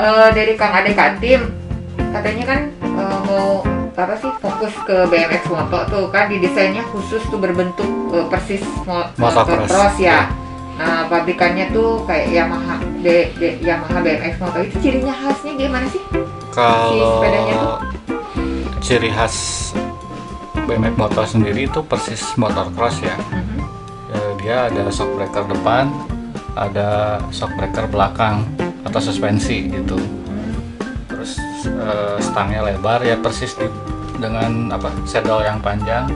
[0.00, 1.52] eh, dari Kang Ade Katim.
[1.98, 3.60] Katanya kan eh, mau
[4.00, 9.08] apa sih fokus ke BMX moto tuh kan didesainnya khusus tuh berbentuk eh, persis mo-
[9.14, 9.66] Motocross.
[9.66, 10.30] motocross ya.
[10.74, 16.00] Nah pabrikannya tuh kayak Yamaha D, D- Yamaha BMX moto itu cirinya khasnya gimana sih?
[16.00, 16.16] Si
[16.98, 17.60] sepedanya tuh?
[17.60, 17.76] Kalau
[18.80, 19.36] ciri khas
[20.62, 23.16] BMX motor sendiri itu persis motorcross ya.
[24.08, 25.92] Ya, Dia ada shock breaker depan,
[26.54, 26.88] ada
[27.28, 28.42] shock breaker belakang
[28.82, 30.00] atau suspensi gitu.
[31.06, 33.72] Terus eh, stangnya lebar ya persis di-
[34.14, 36.08] dengan apa saddle yang panjang.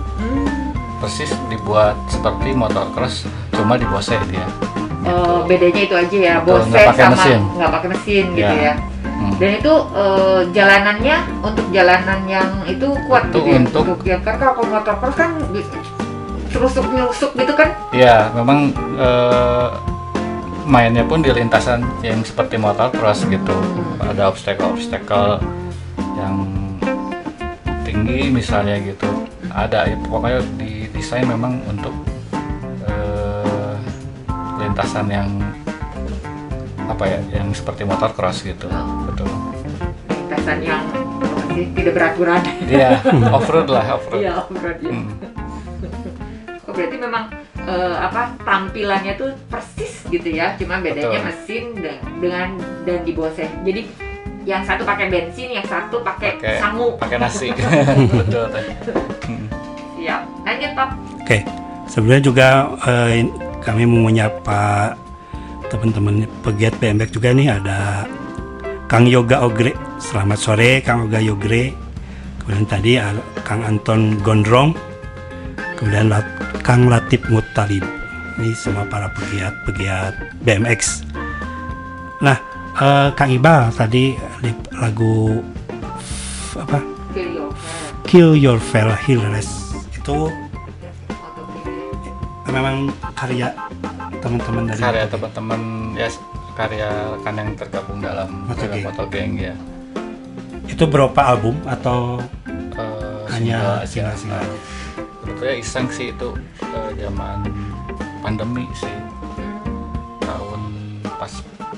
[0.96, 4.46] Persis dibuat seperti motorcross, cuma di Bose dia.
[5.04, 7.40] Oh, bedanya itu aja ya, Betul, Bose sama mesin.
[7.52, 8.72] nggak pakai mesin gitu Ya.
[8.72, 8.74] ya.
[9.34, 13.58] Dan itu eh, jalanannya untuk jalanan yang itu kuat Itu gitu ya.
[13.58, 15.30] untuk- ya kan kalau motocross kan
[16.48, 17.68] terusuk nyusuk gitu kan.
[17.90, 19.66] Ya, memang eh,
[20.64, 23.56] mainnya pun di lintasan yang seperti motocross gitu.
[24.00, 25.40] Ada obstacle-obstacle
[26.16, 26.34] yang
[27.84, 29.08] tinggi misalnya gitu.
[29.54, 31.94] Ada ya, pokoknya didesain memang untuk
[32.88, 33.76] eh,
[34.58, 35.28] lintasan yang
[36.88, 38.66] apa ya, yang seperti motocross gitu.
[39.12, 39.30] Betul.
[40.10, 40.82] Lintasan yang
[41.22, 42.40] apa sih, tidak beraturan.
[42.66, 42.98] Iya,
[43.36, 44.20] off-road lah, off-road.
[44.20, 44.90] Iya, off-road ya.
[44.90, 45.06] Hmm.
[46.64, 47.30] Oh, berarti memang
[47.68, 49.73] eh, apa tampilannya tuh persis
[50.14, 51.26] gitu ya, cuma bedanya Betul.
[51.26, 52.48] mesin de- dengan
[52.86, 53.44] dan di Bose.
[53.66, 53.82] Jadi
[54.44, 56.94] yang satu pakai bensin, yang satu pakai sangu.
[57.00, 57.48] pakai nasi.
[58.20, 58.46] Betul.
[59.98, 60.22] Siap.
[60.44, 60.88] Lanjut, Pak.
[61.24, 61.38] Oke,
[61.88, 62.48] sebelumnya juga
[62.84, 63.24] eh,
[63.64, 64.92] kami mau menyapa
[65.72, 68.04] teman-teman pegiat BMX juga nih ada
[68.86, 69.72] Kang Yoga Ogre.
[69.96, 71.72] Selamat sore Kang Yoga Yogre.
[72.44, 73.00] Kemudian tadi
[73.48, 74.76] Kang Anton Gondrong.
[75.80, 76.12] Kemudian
[76.60, 78.03] Kang Latif Mutalib.
[78.34, 81.06] Ini semua para pegiat-pegiat BMX.
[82.18, 82.38] Nah,
[82.74, 84.18] eh, Kang Iqbal tadi
[84.74, 85.38] lagu
[86.56, 86.78] apa?
[87.14, 87.46] Kill
[88.04, 89.46] Kill Your Fair Healers
[89.94, 90.30] itu
[92.46, 93.50] memang karya
[94.22, 95.60] teman-teman dari karya teman-teman
[95.98, 96.06] ya
[96.54, 98.84] karya rekan yang tergabung dalam Moto film Gang.
[98.86, 99.54] Moto Gang ya
[100.64, 102.18] itu berapa album atau
[102.74, 104.42] Eh, hanya single-single?
[105.22, 106.28] sebetulnya iseng sih itu
[106.58, 107.46] eh, zaman
[108.24, 108.88] pandemi sih
[110.18, 110.60] tahun
[111.14, 111.32] pas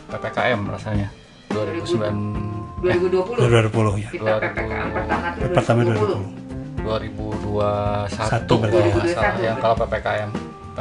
[0.08, 1.08] ppkm rasanya
[1.50, 3.72] 2009 2020.
[3.72, 4.08] 2020 ya.
[4.08, 6.86] Kita PPKM pertama tuh Pertama 2020.
[6.86, 8.78] 2021 Satu kalau berarti.
[8.86, 9.42] nggak salah 2021.
[9.42, 10.30] ya kalau ppkm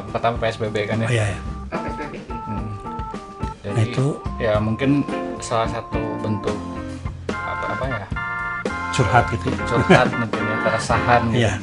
[0.05, 1.39] pertama psbb kan ya Oh, iya, iya.
[1.65, 2.13] Oh, PSBB.
[2.45, 2.67] Hmm.
[3.57, 4.89] Jadi Nah, itu- ya mungkin
[5.39, 6.57] salah satu bentuk
[7.31, 8.05] apa apa ya
[8.91, 9.57] curhat gitu ya.
[9.65, 11.53] curhat mungkin ya keresahan gitu Iya.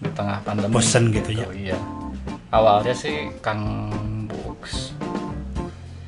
[0.00, 0.72] di tengah pandemi.
[0.72, 1.46] Bosen gitu ya.
[1.50, 1.78] Iya.
[2.54, 3.90] Awalnya sih Kang
[4.30, 4.94] Books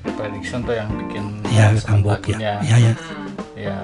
[0.06, 2.38] Prediction tuh yang bikin sound Kang Book ya.
[2.38, 2.92] Iya, iya.
[3.58, 3.76] Iya.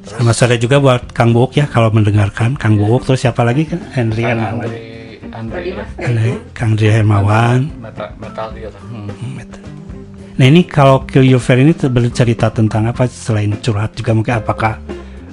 [0.00, 3.68] Terus Selamat sore juga buat Kang Book ya kalau mendengarkan Kang Book terus siapa lagi
[3.68, 4.96] kan Henry Kang Hermawan.
[5.36, 5.84] Andri Tadi ya.
[6.00, 7.60] Henry, Kang Andri Hermawan.
[7.76, 8.80] Metal, metal dia tuh.
[8.88, 9.08] Hmm.
[10.36, 14.80] Nah ini kalau Kill Your Fair ini bercerita tentang apa selain curhat juga mungkin apakah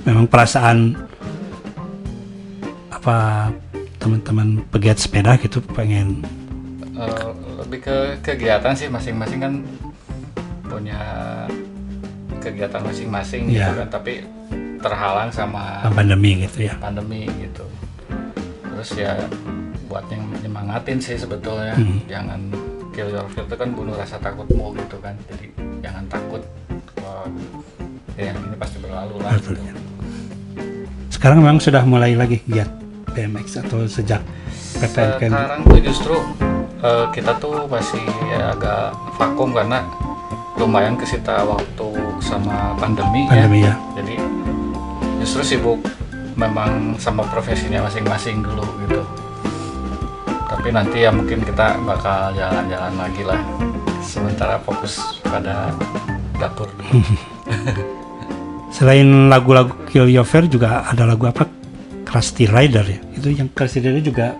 [0.03, 0.99] memang perasaan
[2.91, 3.47] apa
[3.99, 6.23] teman-teman pegiat sepeda gitu pengen
[6.93, 7.27] Eh,
[7.57, 9.53] lebih ke kegiatan sih masing-masing kan
[10.63, 10.99] punya
[12.37, 13.73] kegiatan masing-masing gitu Iya.
[13.75, 14.21] kan tapi
[14.77, 16.75] terhalang sama pandemi gitu ya.
[16.77, 17.63] pandemi gitu
[18.67, 19.15] terus ya
[19.85, 21.97] buat yang nyemangatin sih sebetulnya Hmm.
[22.05, 22.39] jangan
[22.91, 25.45] kill your fear itu kan bunuh rasa takutmu gitu kan jadi
[25.81, 26.43] jangan takut
[26.99, 27.25] Wah,
[28.13, 29.65] ya yang ini pasti berlalu lah Betul, gitu.
[29.65, 29.73] ya.
[31.09, 32.69] Sekarang memang sudah mulai lagi giat
[33.09, 34.21] BMX atau sejak
[34.75, 36.15] PPNP sekarang tuh justru
[36.83, 39.81] eh, kita tuh masih ya agak vakum karena
[40.59, 41.87] lumayan kesita waktu
[42.21, 43.73] sama pandemi, Pandemi, ya.
[43.97, 44.15] jadi
[45.23, 45.79] justru sibuk
[46.37, 49.01] memang sama profesinya masing-masing dulu gitu
[50.45, 53.39] tapi nanti ya mungkin kita bakal jalan-jalan lagi lah
[54.05, 55.73] sementara fokus pada
[56.37, 56.69] dapur
[58.73, 61.45] Selain lagu-lagu Kill Your Fear juga ada lagu apa?
[62.09, 62.99] Krusty Rider ya.
[63.13, 64.33] Itu yang Krusty Rider juga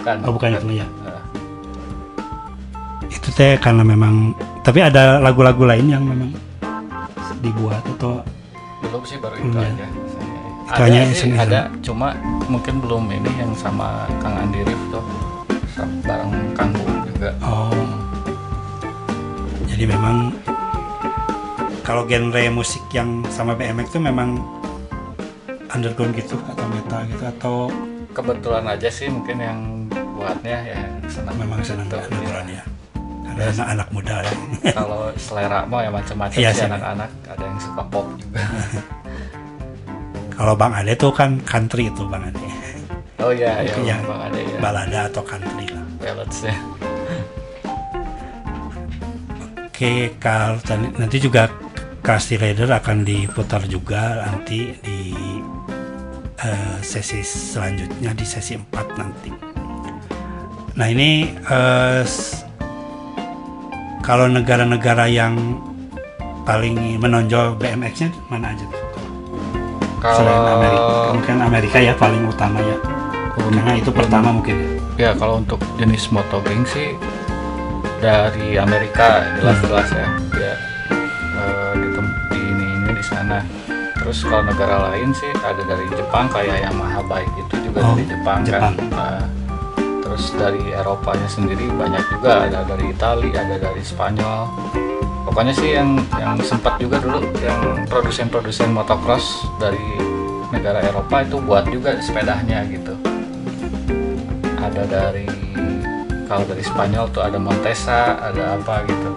[0.00, 0.16] bukan.
[0.16, 0.86] bukan Oh, bukan itu ya.
[1.06, 1.22] Eh,
[3.12, 4.32] Itu teh karena memang
[4.64, 6.32] tapi ada lagu-lagu lain yang memang
[7.40, 8.20] dibuat atau
[8.84, 9.68] belum sih baru itu ya?
[9.68, 9.86] aja
[10.70, 12.12] Itu ada sih ada cuma
[12.46, 15.04] mungkin belum ini yang sama Kang Andi Rif tuh
[16.04, 17.72] bareng Kang Bu juga oh.
[19.70, 20.36] Jadi memang
[21.80, 24.36] kalau genre musik yang sama BMX itu memang
[25.72, 27.56] underground gitu atau metal gitu atau
[28.10, 29.58] kebetulan aja sih mungkin yang
[30.14, 32.60] buatnya ya senang memang senang gitu, underground iya.
[32.60, 32.64] ya.
[33.30, 34.32] Ada anak-anak muda ya.
[34.78, 38.42] kalau selera mah ya macam-macam Iya sih anak-anak ada yang suka pop juga
[40.40, 42.40] Kalau Bang Ade tuh kan country itu Bang Ade.
[43.20, 43.96] oh iya ya, Iya.
[44.00, 45.84] bang ada ya Balada atau country lah.
[46.00, 46.56] ballads ya
[49.68, 50.12] Oke,
[50.60, 51.48] tadi- nanti juga
[52.00, 55.12] Krusty Rider akan diputar juga nanti di
[56.40, 59.30] eh, sesi selanjutnya di sesi 4 nanti.
[60.74, 61.36] Nah ini
[62.00, 62.42] s-
[64.00, 65.36] kalau negara-negara yang
[66.42, 68.80] paling menonjol BMX-nya mana aja tuh?
[70.00, 72.76] Selain Amerika, mungkin Amerika ya paling utama ya.
[73.36, 74.70] Karena itu pertama mungkin ya.
[74.96, 76.96] ya kalau untuk jenis motogeng sih
[78.00, 80.06] dari Amerika jelas-jelas ya
[81.76, 83.44] di, tem- di ini ini di sana
[84.00, 88.04] terus kalau negara lain sih ada dari Jepang kayak Yamaha Bike itu juga Oh, dari
[88.06, 88.72] Jepang, Jepang.
[88.74, 88.90] kan.
[88.90, 89.22] Nah,
[90.00, 92.48] terus dari Eropanya sendiri banyak juga.
[92.48, 94.40] Ada dari Italia ada dari Spanyol.
[95.22, 99.22] Pokoknya sih yang yang sempat juga dulu yang produsen-produsen motocross
[99.56, 99.78] dari
[100.50, 102.96] negara Eropa itu buat juga sepedanya gitu.
[104.56, 105.28] Ada dari
[106.24, 109.10] kalau dari Spanyol tuh ada Montesa ada apa gitu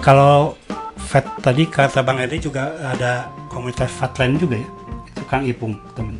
[0.00, 0.56] kalau
[0.96, 4.68] Fat tadi kata Bang Edi juga ada komunitas Fatland juga ya?
[5.06, 6.18] Itu Kang Ipung temen.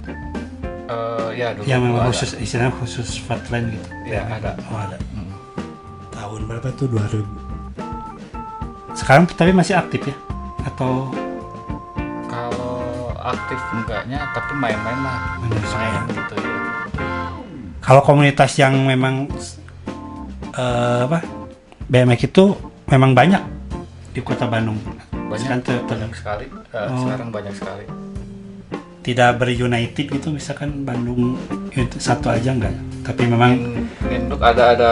[0.87, 2.09] Eh, ya dulu Yang memang ada.
[2.13, 3.89] khusus istilahnya khusus Fatland gitu.
[4.07, 4.95] ya ada Oh ada.
[5.11, 5.33] Hmm.
[6.15, 7.25] Tahun berapa tuh 2000?
[8.95, 10.15] Sekarang tapi masih aktif ya?
[10.69, 11.11] Atau
[12.31, 16.47] kalau aktif enggaknya tapi main-main lah main gitu ya
[17.83, 19.27] kalau komunitas yang memang
[20.55, 21.23] eh, apa
[21.87, 22.55] BMX itu
[22.87, 23.43] memang banyak
[24.11, 24.79] di kota Bandung.
[25.11, 25.59] banyak.
[25.61, 26.47] Ter- banyak sekali.
[26.71, 27.03] Eh, Oh.
[27.03, 27.85] sekarang banyak sekali.
[29.03, 31.35] Tidak berunited gitu misalkan Bandung
[31.69, 32.75] itu satu aja enggak?
[33.03, 33.53] Tapi memang
[34.05, 34.91] induk ada ada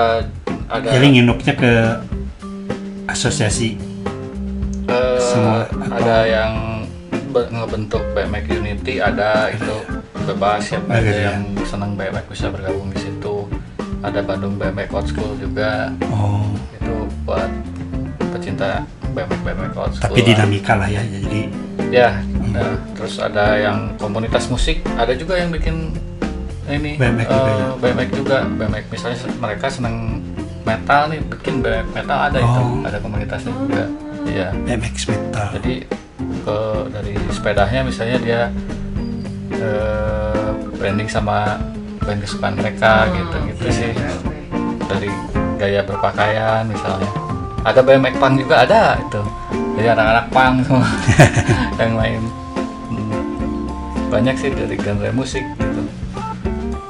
[0.68, 0.88] ada.
[0.88, 1.72] Jadi nginduknya ke
[3.06, 3.78] asosiasi
[4.86, 6.52] eh, semua ada yang
[7.30, 9.76] be- ngebentuk BMX Unity ada itu
[10.24, 11.22] bebas siapa aja ya.
[11.30, 13.46] yang senang BMX bisa bergabung di situ.
[14.00, 15.90] Ada Bandung BMX Old School juga.
[16.06, 16.44] Oh.
[16.74, 17.48] Itu buat
[18.34, 18.82] pecinta
[19.14, 21.40] BMX BMX Old School tapi dinamika lah ya jadi
[21.94, 22.08] ya
[22.50, 25.94] nah, terus ada yang komunitas musik ada juga yang bikin
[26.66, 27.66] ini BMX juga eh, ya?
[27.78, 29.96] BMX juga BMX misalnya mereka seneng
[30.64, 32.80] metal nih bikin BMX metal ada itu Oh.
[32.88, 33.84] ada komunitasnya juga.
[34.24, 34.48] Iya.
[34.64, 35.48] BMX metal.
[35.60, 35.74] Jadi
[36.40, 36.58] ke
[36.88, 38.40] dari sepedanya misalnya dia
[39.52, 40.48] eh,
[40.80, 41.60] branding sama
[42.00, 43.92] band kesukaan mereka gitu gitu sih.
[44.84, 45.08] dari
[45.56, 47.08] gaya berpakaian misalnya
[47.64, 49.22] ada BMX punk juga ada itu.
[49.74, 50.88] Jadi anak-anak punk semua.
[51.80, 52.22] Yang main
[52.84, 53.10] Hmm,
[54.12, 55.82] banyak sih dari genre musik gitu.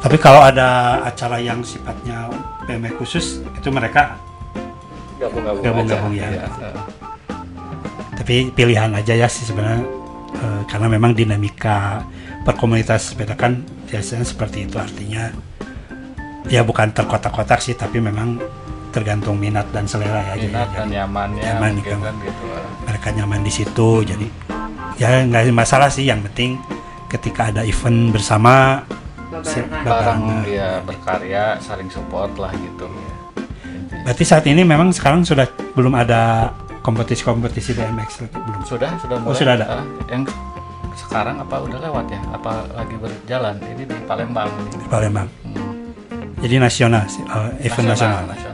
[0.05, 2.29] Tapi kalau ada acara yang sifatnya
[2.69, 4.21] BMX khusus itu mereka
[5.17, 6.29] gabung-gabung Gabung-gabung, ya.
[6.45, 6.77] Eh.
[8.15, 9.81] tapi pilihan aja ya sih sebenarnya
[10.35, 12.03] Eh, karena memang dinamika
[12.43, 15.31] perkomunitas sepeda kan biasanya seperti itu artinya.
[16.51, 18.43] Ya bukan terkotak-kotak sih tapi memang
[18.95, 22.07] tergantung minat dan selera ya jadi- minat dan jadi nyamannya nyaman mungkin gitu.
[22.07, 22.65] kan gitu lah.
[22.87, 24.27] mereka nyaman di situ jadi
[24.95, 26.55] ya nggak ada masalah sih yang penting
[27.11, 28.87] ketika ada event bersama
[29.83, 32.87] bareng ya berkarya saling support lah gitu
[34.07, 36.55] berarti saat ini memang sekarang sudah belum ada
[36.87, 39.67] kompetisi-kompetisi BMX belum sudah sudah mulai Oh, sudah ada.
[39.81, 40.23] Ah, yang
[40.95, 42.21] sekarang apa udah lewat ya?
[42.31, 43.57] Apa lagi berjalan?
[43.59, 44.47] Ini di Palembang.
[44.69, 45.27] Di Palembang.
[46.45, 48.29] Jadi nasional, sih, eh, event nasional.
[48.29, 48.53] nasional.
[48.53, 48.54] ya.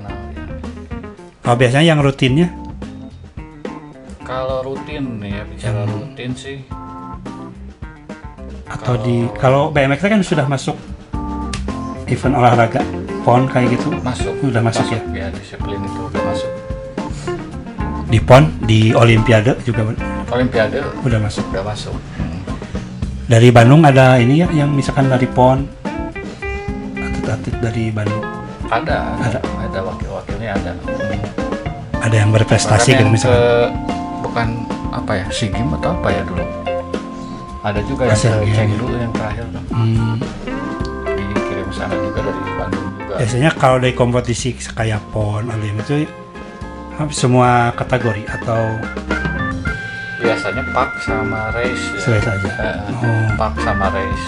[1.51, 2.47] Kalau biasanya yang rutinnya
[4.23, 6.59] Kalau rutin ya bicara Yang- rutin sih
[8.71, 10.79] atau di kalau BMX kan sudah masuk
[12.07, 12.79] event olahraga
[13.27, 14.31] pon kayak gitu masuk.
[14.47, 16.51] udah masuk, ya Ya disiplin itu udah masuk.
[18.07, 19.91] di pon di olimpiade juga
[20.31, 21.99] Olimpiade udah masuk udah masuk.
[22.15, 22.47] Hmm.
[23.27, 25.67] dari Bandung ada ini ya yang misalkan dari pon
[26.95, 28.23] atlet-atlet dari Bandung
[28.71, 29.43] Ada, Ada.
[29.67, 30.79] ada, wakil-wakilnya ada.
[30.79, 31.40] Hmm.
[32.01, 33.37] Ada yang berprestasi gitu yang misalkan.
[33.37, 33.71] ke-
[34.21, 34.49] bukan
[34.91, 36.45] apa ya SEA Games atau apa ya dulu?
[37.61, 38.57] Ada juga yang Games.
[38.57, 40.17] Chengdu yang terakhir Hmm,
[41.07, 43.15] dikirim sana juga dari Bandung juga.
[43.17, 46.09] Biasanya kalau dari kompetisi kayak pon olim itu
[46.95, 48.61] hampir semua kategori atau?
[50.19, 52.21] Biasanya park sama race ya.
[52.23, 52.51] Aja.
[52.51, 53.25] Eh, Oh.
[53.37, 54.25] park sama race.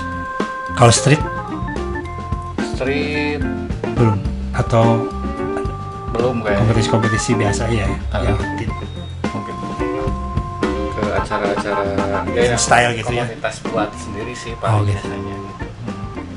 [0.73, 1.21] Kalau street?
[2.71, 3.41] Street
[3.95, 4.17] belum.
[4.53, 5.05] Atau
[6.13, 8.21] belum kayaknya kompetisi-kompetisi biasa ya Ah.
[8.21, 8.71] yang rutin
[9.27, 9.55] mungkin
[10.93, 11.83] ke acara-acara
[12.31, 13.25] ya, yang Style gitu ya.
[13.25, 14.91] komunitas buat sendiri sih Oh, paling gitu.
[14.93, 15.65] biasanya gitu.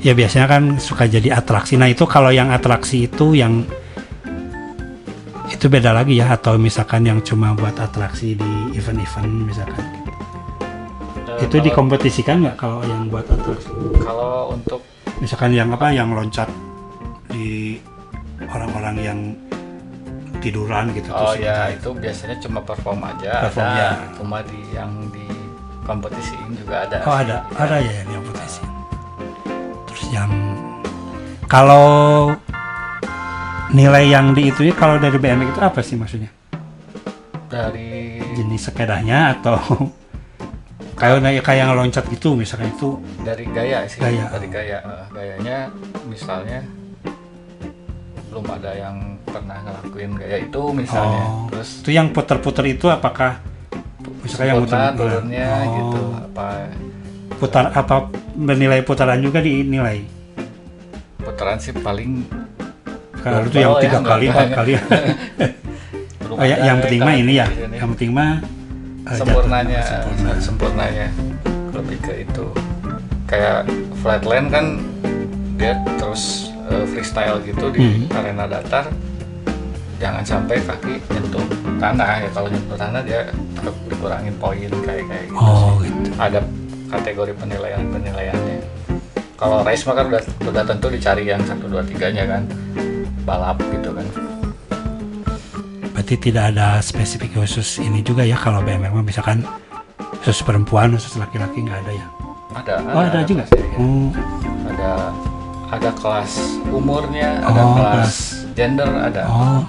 [0.00, 3.64] ya biasanya kan suka jadi atraksi nah itu kalau yang atraksi itu yang
[5.46, 9.86] itu beda lagi ya atau misalkan yang cuma buat atraksi di event-event misalkan
[11.28, 13.68] Eh, itu dikompetisikan nggak kalau yang buat atraksi
[14.00, 14.80] kalau untuk
[15.18, 16.48] misalkan yang apa yang loncat
[17.28, 17.76] di
[18.42, 19.18] orang-orang yang
[20.46, 23.50] tiduran gitu Oh terus ya itu biasanya cuma perform aja.
[23.50, 23.90] Perform, ada ya.
[24.14, 25.26] cuma di yang di
[25.82, 26.98] kompetisiin juga ada.
[27.02, 27.36] Oh ada.
[27.58, 28.62] Ada ya yang kompetisi
[29.90, 30.30] terus yang
[31.50, 32.30] kalau
[33.74, 36.30] nilai yang di itu kalau dari BMX itu apa sih maksudnya?
[37.50, 39.58] Dari jenis sepedanya atau
[41.00, 43.02] kayak kayak yang loncat gitu misalkan itu?
[43.26, 44.30] Dari gaya sih Gaya.
[44.30, 44.78] dari gaya.
[44.82, 45.70] Eh, gayanya
[46.06, 46.62] misalnya
[48.36, 51.24] belum ada yang pernah ngelakuin gaya itu misalnya.
[51.24, 53.40] Oh, terus itu yang putar-putar itu apakah
[54.20, 56.46] misalkan yang muter turunnya oh, gitu apa?
[57.40, 60.04] Putar apa bernilai putaran juga dinilai?
[61.16, 62.28] Putaran sih paling
[63.24, 64.72] kalau itu yang ya, tiga nggak kali empat kali.
[66.26, 67.46] Oh, ya, yang penting mah ini ya.
[67.48, 67.76] di sini.
[67.80, 68.42] yang penting mah
[69.08, 69.80] eh, sempurnanya.
[69.80, 70.32] Sempurna.
[70.42, 71.08] sempurnanya.
[71.70, 72.46] Lebih ke itu.
[73.30, 73.70] Kayak
[74.02, 74.64] flatland kan
[75.56, 78.16] dia terus eh, freestyle gitu di Hmm.
[78.16, 78.86] arena datar
[79.96, 81.44] jangan sampai kaki nyentuh
[81.80, 82.28] tanah ya.
[82.30, 83.20] Kalau nyentuh tanah dia
[83.88, 85.88] dikurangin poin kayak kayak gitu oh sih.
[85.88, 86.10] gitu.
[86.20, 86.38] Ada
[86.86, 88.58] kategori penilaian penilaiannya
[89.36, 92.42] kalau race mah kan udah udah tentu dicari yang satu dua tiganya kan
[93.28, 94.06] balap gitu kan.
[95.92, 99.44] Berarti tidak ada spesifik khusus ini juga ya kalau BMX misalkan
[100.24, 102.06] khusus perempuan khusus laki-laki nggak ada ya?
[102.56, 103.44] Ada oh ada, juga?
[103.44, 103.76] pasti, ya.
[103.76, 104.08] oh,
[104.72, 104.90] ada
[105.66, 106.32] ada kelas
[106.68, 108.14] umurnya ada Oh, kelas
[108.52, 109.22] gender ada.
[109.26, 109.60] Oh.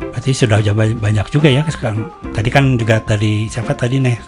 [0.00, 0.58] Berarti sudah
[0.94, 2.10] banyak juga ya sekarang.
[2.30, 4.18] Tadi kan juga tadi siapa tadi nih?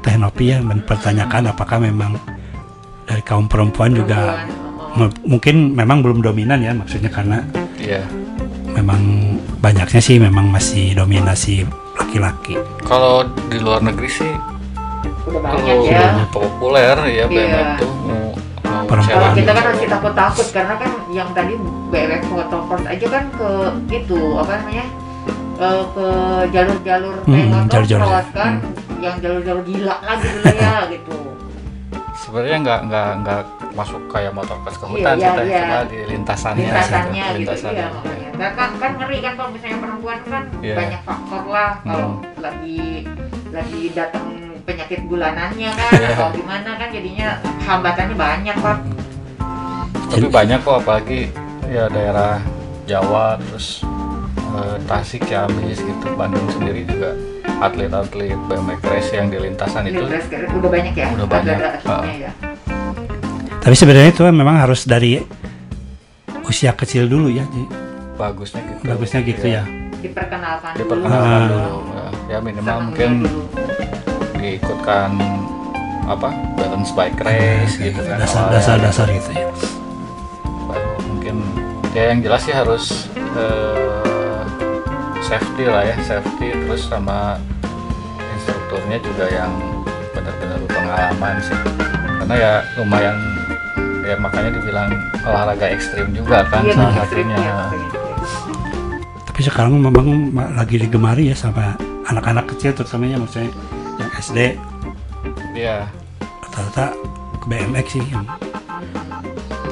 [0.00, 2.14] Teh Nopi ya mempertanyakan apakah memang
[3.02, 7.42] dari kaum perempuan juga Perempuan, m- mungkin memang belum dominan ya maksudnya karena
[7.76, 8.06] iya.
[8.70, 9.02] memang
[9.58, 11.66] banyaknya sih memang masih dominasi
[11.98, 12.54] laki-laki.
[12.82, 14.30] Kalau di luar negeri sih
[15.26, 16.30] udah kalau banyak ya.
[16.30, 17.24] populer ya Iya.
[17.26, 17.90] BMX tuh
[18.86, 19.12] Perempuan.
[19.12, 19.70] kalau kita kan gitu.
[19.72, 21.54] masih takut-takut karena kan yang tadi
[21.88, 23.48] BMX motocross aja kan ke
[23.92, 24.86] itu apa namanya
[25.56, 26.06] Eh, ke
[26.50, 28.04] jalur-jalur kayak Hmm, jalur-jalur.
[28.04, 28.52] motocross kan
[28.98, 31.16] yang jalur-jalur gila lagi dulu ya gitu
[32.14, 33.40] sebenarnya nggak nggak nggak
[33.72, 35.44] masuk kayak motor ke hutan sih iya, Teh.
[35.46, 35.60] iya.
[35.62, 37.76] cuma di lintasannya lintasannya gitu lintasannya.
[37.78, 40.74] iya makanya Nah, kan kan ngeri kan kalau misalnya perempuan kan Iya.
[40.76, 42.36] banyak faktor lah kalau Hmm.
[42.36, 42.80] lagi
[43.48, 44.24] lagi datang
[44.66, 46.08] penyakit bulanannya kan Iya.
[46.12, 47.28] atau gimana kan jadinya
[47.60, 48.78] hambatannya banyak pak
[50.06, 51.20] tapi banyak kok apalagi
[51.64, 52.42] ya daerah
[52.84, 53.82] Jawa terus
[54.52, 57.14] eh, Tasik Ciamis gitu Bandung sendiri juga
[57.58, 61.56] atlet-atlet BMX race yang di lintasan itu ke- udah banyak ya Udah banyak.
[61.56, 62.32] atletnya ya
[63.58, 65.18] tapi sebenarnya itu memang harus dari
[66.44, 67.42] usia kecil dulu ya
[68.14, 69.62] bagusnya gitu bagusnya gitu ya
[69.96, 71.46] diperkenalkan dulu diperkenalkan Ah.
[71.48, 73.40] dulu ya, ya minimal Sama mungkin dulu.
[74.36, 75.10] Diikutkan
[76.06, 78.52] apa balance bike race gitu kan awalnya.
[78.54, 79.48] dasar-dasar gitu ya
[80.64, 81.36] baru mungkin
[81.92, 82.84] ya yang jelas sih harus
[83.34, 84.00] eh,
[85.20, 87.42] safety lah ya safety terus sama
[88.32, 89.50] instrukturnya juga yang
[90.14, 91.58] benar-benar berpengalaman sih.
[92.22, 93.16] Karena ya lumayan
[94.02, 97.36] ya makanya dibilang olahraga ekstrim juga kan Iya, salah satunya.
[97.36, 97.54] iya,
[99.26, 101.74] tapi sekarang memang ma- lagi digemari ya sama
[102.06, 103.50] anak-anak kecil terutamanya maksudnya
[104.18, 104.56] SD
[105.52, 105.88] Iya.
[106.42, 106.92] rata-rata
[107.40, 108.04] ke BMX sih.
[108.04, 108.24] Yang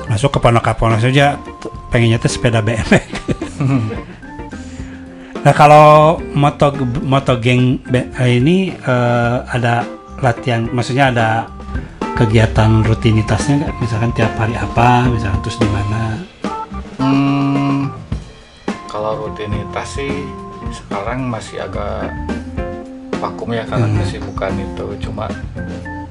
[0.04, 3.08] termasuk keponak-keponak saja t- pengennya tuh sepeda BMX
[5.44, 9.84] nah kalau moto moto geng eh, ini eh, ada
[10.20, 11.28] latihan maksudnya ada
[12.14, 13.74] kegiatan rutinitasnya nggak?
[13.76, 16.02] Misalkan tiap hari apa misalkan terus di mana?
[16.96, 17.90] Hmm,
[18.86, 20.12] kalau rutinitas sih
[20.70, 22.08] sekarang masih agak
[23.24, 23.96] vakum ya karena Hmm.
[23.98, 24.86] kesibukan itu.
[25.00, 25.24] Cuma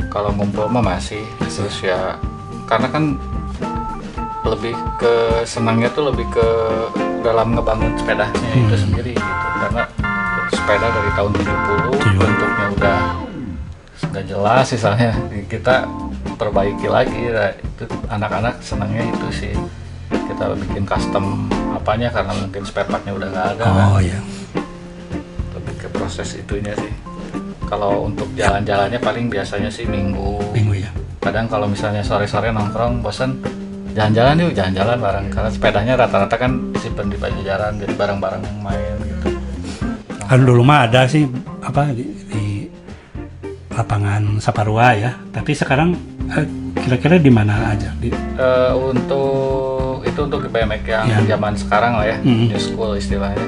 [0.10, 1.22] kalau ngumpul mah masih.
[1.46, 2.18] Terus ya
[2.66, 3.14] karena kan
[4.44, 5.14] lebih ke
[5.46, 6.48] senangnya tuh lebih ke
[7.22, 8.84] dalam ngebangun sepedanya itu Hmm.
[8.84, 9.48] sendiri gitu.
[9.62, 9.84] Karena
[10.52, 13.00] sepeda dari tahun 70 bentuknya udah
[14.04, 15.12] nggak jelas misalnya
[15.48, 15.88] kita
[16.36, 19.54] perbaiki lagi nah, itu anak-anak senangnya itu sih
[20.12, 23.90] kita bikin custom apanya karena mungkin spare partnya udah nggak ada kan.
[23.90, 24.63] oh ya lebih ke
[25.94, 26.92] proses itunya sih.
[27.64, 30.42] Kalau untuk jalan-jalannya paling biasanya sih minggu.
[30.52, 30.92] Minggu ya
[31.24, 33.40] kadang kalau misalnya sore-sore nongkrong bosan
[33.94, 35.28] jalan-jalan yuk jalan-jalan bareng.
[35.30, 39.30] Karena sepedanya rata-rata kan simpen di Pajajaran jadi bareng-bareng main gitu.
[40.20, 41.24] Kan dulu mah ada sih
[41.62, 42.46] apa di, di
[43.70, 45.12] lapangan Saparua ya.
[45.32, 45.96] Tapi sekarang
[46.30, 47.90] eh, kira-kira di mana aja?
[47.96, 51.18] Di, Eh, untuk itu untuk BMX yang Ya.
[51.30, 52.52] zaman sekarang lah ya Mhm.
[52.52, 53.40] new school istilahnya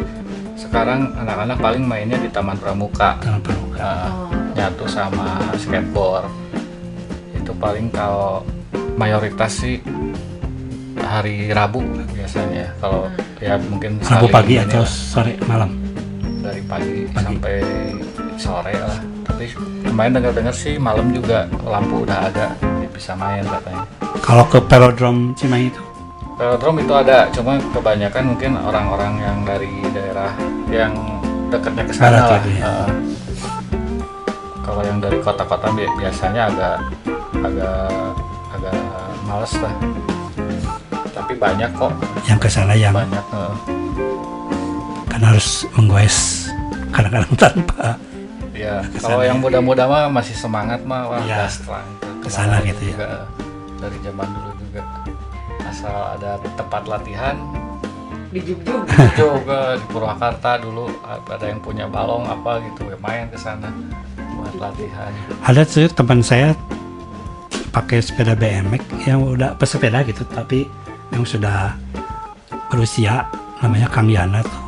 [0.55, 3.19] sekarang anak-anak paling mainnya di Taman Pramuka.
[3.19, 3.83] Taman Pramuka.
[3.83, 4.09] Eh,
[4.55, 6.27] nyatu sama skateboard.
[7.35, 8.41] Itu paling kalau
[8.95, 9.83] mayoritas sih
[11.03, 11.83] hari Rabu
[12.15, 12.71] biasanya.
[12.79, 13.11] Kalau
[13.43, 15.71] ya mungkin Rabu pagi atau lah, sore malam?
[16.39, 17.55] Dari pagi, sampai
[18.39, 18.97] sore lah.
[19.27, 19.51] Tapi
[19.83, 22.55] kemarin dengar-dengar sih malam juga lampu udah ada
[22.95, 23.83] bisa main katanya.
[24.23, 25.84] Kalau ke velodrome Cimahi itu
[26.35, 30.31] Velodrome itu ada, cuma kebanyakan mungkin orang-orang yang dari daerah
[30.67, 30.91] yang
[31.47, 32.39] dekatnya ke sana lah.
[32.43, 32.59] ya.
[32.61, 32.89] Heeh.
[34.59, 36.75] kalau yang dari kota-kota bi- biasanya agak
[37.39, 37.87] agak
[38.51, 38.75] agak
[39.23, 39.73] males lah.
[41.07, 41.93] Tapi banyak kok.
[42.25, 43.23] yang ke sana yang Banyak.
[43.23, 43.53] heeh.
[45.07, 46.51] kan harus menggoes
[46.91, 47.95] kadang-kadang tanpa
[48.51, 49.43] Ya, Ke sana kalau yang ya.
[49.43, 51.47] muda-muda mah masih semangat mah wah lah.
[52.19, 53.27] Ke sana Ke mana gitu ya.
[53.79, 54.51] Dari zaman dulu.
[55.75, 57.35] Asal ada tempat latihan,
[58.31, 63.67] di juga di Purwakarta dulu ada yang punya balong apa gitu ya main ke sana
[64.39, 65.11] buat latihan.
[65.43, 66.55] Ada tuh teman saya
[67.75, 70.63] pakai sepeda BMX yang udah pesepeda gitu tapi
[71.11, 71.75] yang sudah
[72.71, 73.27] berusia
[73.59, 74.63] namanya Kang Yana tuh.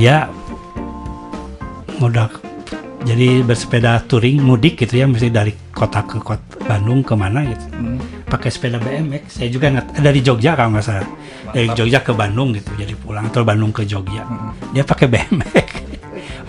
[0.00, 0.24] Dia
[2.00, 2.32] udah
[3.04, 7.66] jadi bersepeda touring mudik gitu ya mesti dari kota ke kota Bandung ke mana gitu.
[7.76, 8.19] Hmm.
[8.30, 11.08] Pakai sepeda BMX saya juga nggak eh, dari Jogja kalau nggak salah.
[11.50, 11.66] Dari.
[11.74, 14.22] Jogja ke Bandung gitu jadi pulang atau Bandung ke Jogja.
[14.22, 14.54] Hmm.
[14.70, 15.68] dia pakai BMX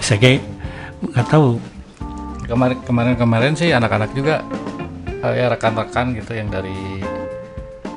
[0.02, 0.42] saya kayak
[1.02, 1.58] nggak tahu.
[2.46, 4.46] Kemarin kemarin kemarin sih anak-anak juga
[5.26, 7.02] eh, ya rekan-rekan gitu yang dari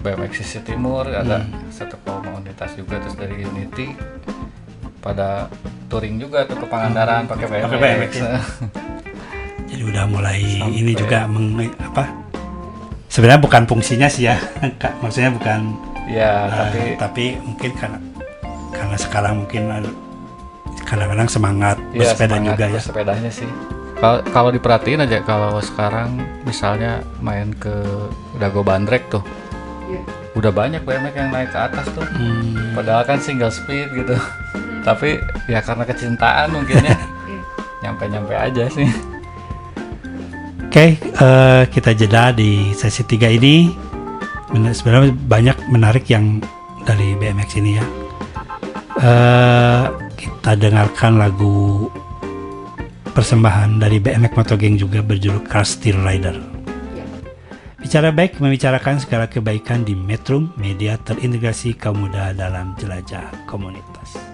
[0.00, 3.92] BMX Sisi Timur ada satu komunitas juga terus dari Unity.
[5.04, 5.52] Pada
[5.92, 8.32] touring juga tuh ke Pangandaran pakai BMX, Pakai BMX, ya.
[9.68, 12.23] jadi udah mulai Sampai- ini juga meng, apa
[13.14, 14.34] sebenarnya bukan fungsinya sih ya
[14.82, 14.98] Kak.
[14.98, 17.98] maksudnya bukan ya eh, tapi tapi mungkin karena
[18.70, 19.96] karena sekarang mungkin ada-
[20.84, 22.74] kadang-kadang semangat ya, bersepeda semangat juga ya.
[22.74, 23.48] bersepedanya sih.
[23.94, 27.72] Kalau kalau diperhatiin aja kalau sekarang misalnya main ke
[28.36, 29.22] Dago Bandrek tuh
[29.86, 30.02] Iya.
[30.34, 32.02] udah banyak BMX yang naik ke atas tuh.
[32.04, 34.18] Hmm, padahal kan single speed gitu.
[34.82, 36.98] Tapi ya karena kecintaan mungkin ya
[37.82, 38.90] nyampe-nyampe aja sih
[40.74, 43.70] Oke, eh, kita jeda di sesi 3 ini.
[44.74, 46.42] Sebenarnya banyak menarik yang
[46.82, 47.86] dari BMX ini ya.
[48.98, 49.84] Eh,
[50.18, 51.86] kita dengarkan lagu
[53.06, 56.42] persembahan dari BMX Moto Gang juga berjudul Car Steel Rider.
[57.78, 64.33] Bicara baik membicarakan segala kebaikan di Metro Media terintegrasi kaum muda dalam jelajah komunitas.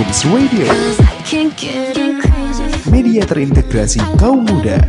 [0.00, 0.64] Metrums Radio,
[2.88, 4.80] media terintegrasi kaum muda.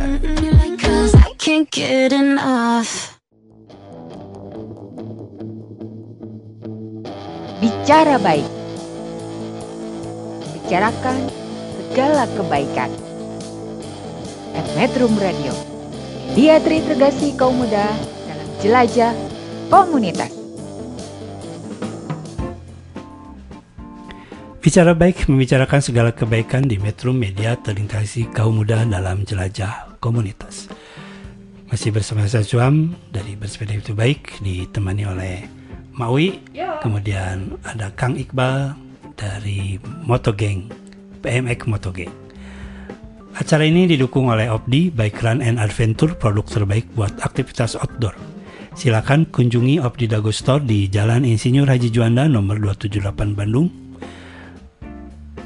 [7.60, 8.48] Bicara baik.
[10.56, 11.28] Bicarakan
[11.76, 12.88] segala kebaikan.
[14.56, 15.52] At Metrum Radio.
[16.32, 17.84] Media terintegrasi kaum muda
[18.24, 19.12] dalam jelajah
[19.68, 20.41] komunitas.
[24.72, 30.64] Bicara baik membicarakan segala kebaikan di Metro Media terintegrasi kaum muda dalam jelajah komunitas.
[31.68, 35.44] Masih bersama saya Suam dari Bersepeda Itu Baik ditemani oleh
[35.92, 36.40] Maui,
[36.80, 38.72] kemudian ada Kang Iqbal
[39.12, 39.76] dari
[40.08, 40.72] Motogeng,
[41.20, 42.12] PMX Motogeng.
[43.36, 48.16] Acara ini didukung oleh Opdi, Bike Run and Adventure, produk terbaik buat aktivitas outdoor.
[48.72, 53.81] Silakan kunjungi Opdi Dago Store di Jalan Insinyur Haji Juanda nomor 278 Bandung.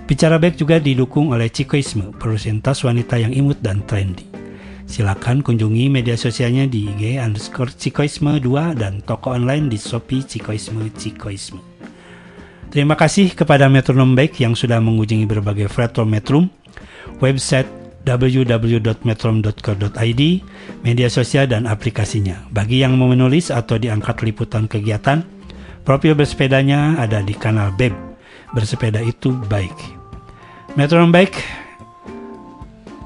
[0.07, 4.23] Bicara baik juga didukung oleh Cikoisme, produsen tas wanita yang imut dan trendy.
[4.87, 10.95] Silakan kunjungi media sosialnya di IG underscore Cikoisme 2 dan toko online di Shopee Cikoisme
[10.95, 11.59] Cikoisme.
[12.71, 16.47] Terima kasih kepada Metronom Baik yang sudah mengunjungi berbagai platform Metrum,
[17.19, 17.67] website
[18.07, 20.23] www.metrom.co.id,
[20.87, 22.47] media sosial dan aplikasinya.
[22.55, 25.27] Bagi yang mau menulis atau diangkat liputan kegiatan,
[25.83, 28.15] profil bersepedanya ada di kanal BEB.
[28.55, 29.96] Bersepeda itu baik.
[30.77, 31.41] Metronom Baik.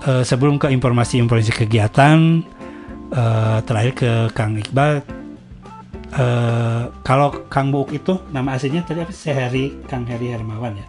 [0.01, 2.41] Eh, sebelum ke informasi-informasi kegiatan
[3.12, 5.05] eh, terakhir ke Kang Iqbal.
[6.11, 9.12] Eh, kalau Kang Buuk itu nama aslinya tadi apa?
[9.14, 10.87] Sehari Kang Heri Hermawan ya?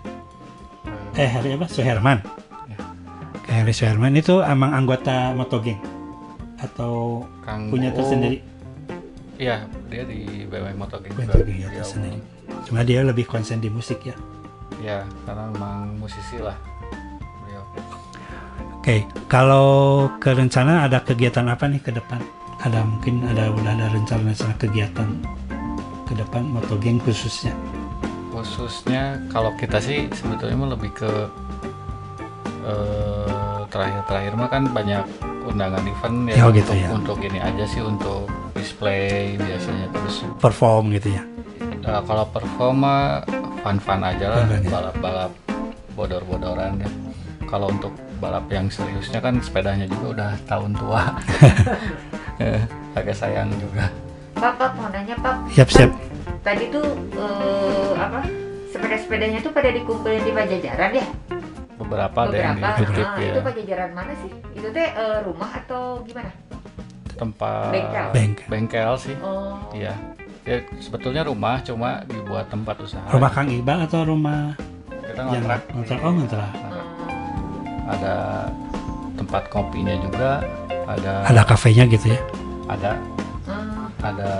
[1.13, 1.67] Eh Heri apa?
[1.69, 2.23] Suherman.
[3.45, 5.77] Kang Heri Suherman itu emang anggota Motogeng
[6.57, 8.01] atau Kang punya Buuk.
[8.01, 8.37] tersendiri?
[9.37, 11.13] Iya, dia di BMX Motogeng.
[11.13, 12.19] Motogeng ya Dia tersendiri.
[12.61, 14.15] cuma dia lebih konsen di musik ya?
[14.79, 16.55] Iya, karena memang musisi lah.
[18.81, 19.69] Oke, kalau
[20.17, 22.17] ke rencana ada kegiatan apa nih ke depan?
[22.57, 25.05] Ada mungkin ada udah ada rencana-rencana kegiatan
[26.09, 27.53] ke depan motogeng khususnya.
[28.33, 31.11] Khususnya kalau kita sih sebetulnya mah lebih ke
[32.65, 35.05] eh, terakhir-terakhir mah kan banyak
[35.45, 36.89] undangan event ya, Oh, gitu untuk, ya.
[36.89, 41.23] untuk ini aja sih untuk display biasanya terus Perform gitu ya.
[41.61, 43.21] eh, kalau performa
[43.61, 44.57] fun-fun aja lah ya.
[44.65, 45.31] balap-balap
[45.93, 46.89] bodor-bodoran ya.
[47.45, 51.01] Kalau untuk balap yang seriusnya kan sepedanya juga udah tahun tua.
[52.41, 52.57] Eh,
[52.97, 53.85] agak sayang juga.
[54.33, 55.45] Pak, Pak, mau nanya Pak.
[55.53, 55.91] Siap, Kan siap.
[56.41, 58.25] Tadi tuh eh, apa?
[58.73, 61.05] Sepeda-sepedanya tuh pada dikumpulin di Pajajaran ya?
[61.77, 63.13] Beberapa ada yang Beberapa.
[63.13, 63.33] Ah, ya.
[63.37, 64.31] Itu Pajajaran mana sih?
[64.57, 66.33] Itu teh eh, rumah atau gimana?
[67.21, 68.07] tempat Bengkel.
[68.09, 68.47] Bengkel.
[68.49, 69.61] bengkel sih Oh.
[69.77, 69.93] iya
[70.41, 74.57] ya sebetulnya rumah cuma dibuat tempat usaha Rumah Kang Iqbal atau rumah
[74.89, 75.99] kita yang ngontrak ngontrak?
[76.01, 76.49] Oh ngontrak.
[77.91, 78.15] Ada
[79.13, 80.41] tempat kopinya juga
[80.85, 82.19] ada Ada kafenya gitu ya.
[82.67, 82.91] ada
[83.43, 84.31] Hmm, ada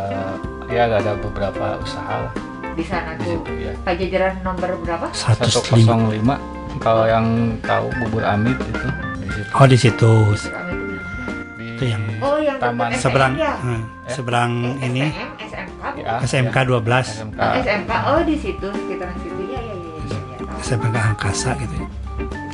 [0.68, 2.34] ya ada beberapa usaha lah
[2.72, 3.32] di sana di tuh.
[3.38, 5.08] situ ya Pajajaran nomor berapa?
[5.12, 5.84] 105.
[5.84, 7.28] 105 kalau yang
[7.62, 8.88] tahu bubur amit itu
[9.20, 10.12] di situ Oh di situ.
[10.32, 13.58] di Itu yang Oh, yang taman seberang ya?
[13.58, 15.84] hmm, seberang ini SMM, SMK?
[15.98, 16.80] Ya, SMK 12.
[17.12, 17.92] SMK Oh, SMK.
[18.08, 19.76] Oh, di situ sekitaran situ ya ya ya.
[19.76, 20.60] ya, ya, tahu.
[20.62, 21.88] SMK Angkasa gitu ya.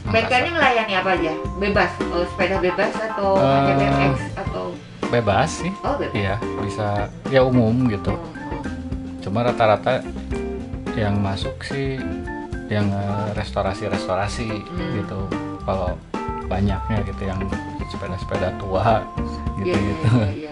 [0.07, 1.31] Bengkelnya melayani apa aja?
[1.57, 4.65] Bebas, oh, sepeda bebas atau Eh, hanya BMX atau
[5.07, 6.11] bebas sih oh bebas.
[6.13, 6.87] iya bisa
[7.27, 8.11] ya umum gitu
[9.21, 10.03] cuma rata-rata
[10.93, 11.95] yang masuk sih
[12.67, 14.91] yang eh, restorasi-restorasi Hmm.
[14.97, 15.19] gitu
[15.63, 15.95] kalau
[16.43, 17.39] banyaknya gitu yang
[17.87, 18.99] sepeda-sepeda tua
[19.57, 20.51] gitu Iya, gitu iya, iya,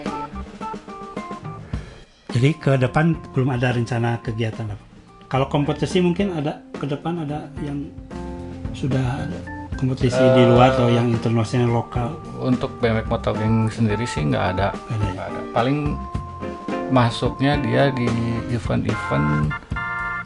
[2.30, 4.84] Jadi ke depan belum ada rencana kegiatan apa?
[5.26, 7.92] Kalau kompetisi mungkin ada ke depan ada yang
[8.76, 9.38] sudah ada
[9.80, 12.12] kompetisi di luar atau yang internasional lokal.
[12.44, 14.68] untuk BMX Motogeng sendiri sih nggak ada.
[14.72, 15.22] Ada ya?
[15.32, 15.40] ada.
[15.56, 15.96] Paling
[16.92, 18.08] masuknya dia di
[18.52, 19.48] event-event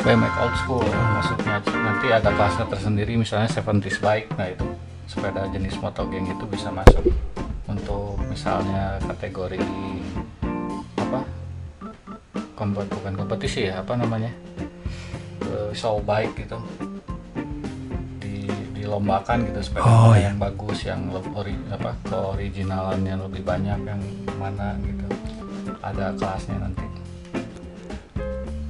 [0.03, 0.87] BMX old school.
[0.91, 4.29] Masuknya nanti ada kelasnya tersendiri misalnya 70s bike.
[4.35, 4.67] Nah itu
[5.07, 7.07] sepeda jenis motogeng itu bisa masuk
[7.71, 9.63] untuk misalnya kategori
[10.99, 11.23] apa?
[12.59, 14.31] Kompet bukan kompetisi ya apa namanya?
[15.47, 16.59] Eh, show bike gitu
[18.91, 20.35] dilombakan gitu sepeda Oh, iya.
[20.35, 24.03] yang bagus yang ori, apa keoriginalannya lebih banyak yang
[24.35, 25.07] mana gitu
[25.79, 26.83] ada kelasnya nanti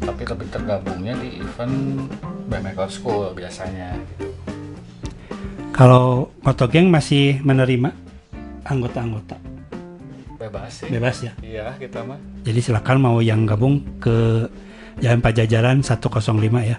[0.00, 2.04] tapi lebih tergabungnya di event
[2.52, 4.28] BMX School biasanya gitu.
[5.70, 7.88] Kalau Motogeng masih menerima
[8.68, 9.40] anggota-anggota
[10.36, 11.32] bebas sih bebas ya.
[11.40, 14.48] iya kita mah Jadi silakan mau yang gabung ke
[15.00, 16.20] Jalan Pajajaran 105
[16.60, 16.76] ya.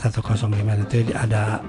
[0.00, 0.48] 105
[0.88, 1.60] itu ada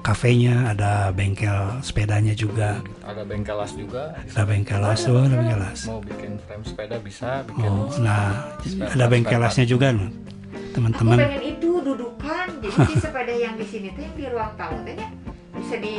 [0.00, 2.80] kafenya, ada bengkel sepedanya juga.
[3.00, 4.12] Ada bengkel las juga.
[4.16, 5.80] Ada bengkel las, oh, ada bengkel las.
[5.88, 10.72] Mau bikin frame sepeda bisa, bikin Oh, nah spare ada bengkel lasnya juga loh, Aku
[10.76, 11.18] teman-teman.
[11.18, 14.94] pengen itu dudukan, jadi si sepeda yang di sini tuh yang di ruang tamu tuh
[14.94, 15.08] ya
[15.50, 15.94] bisa di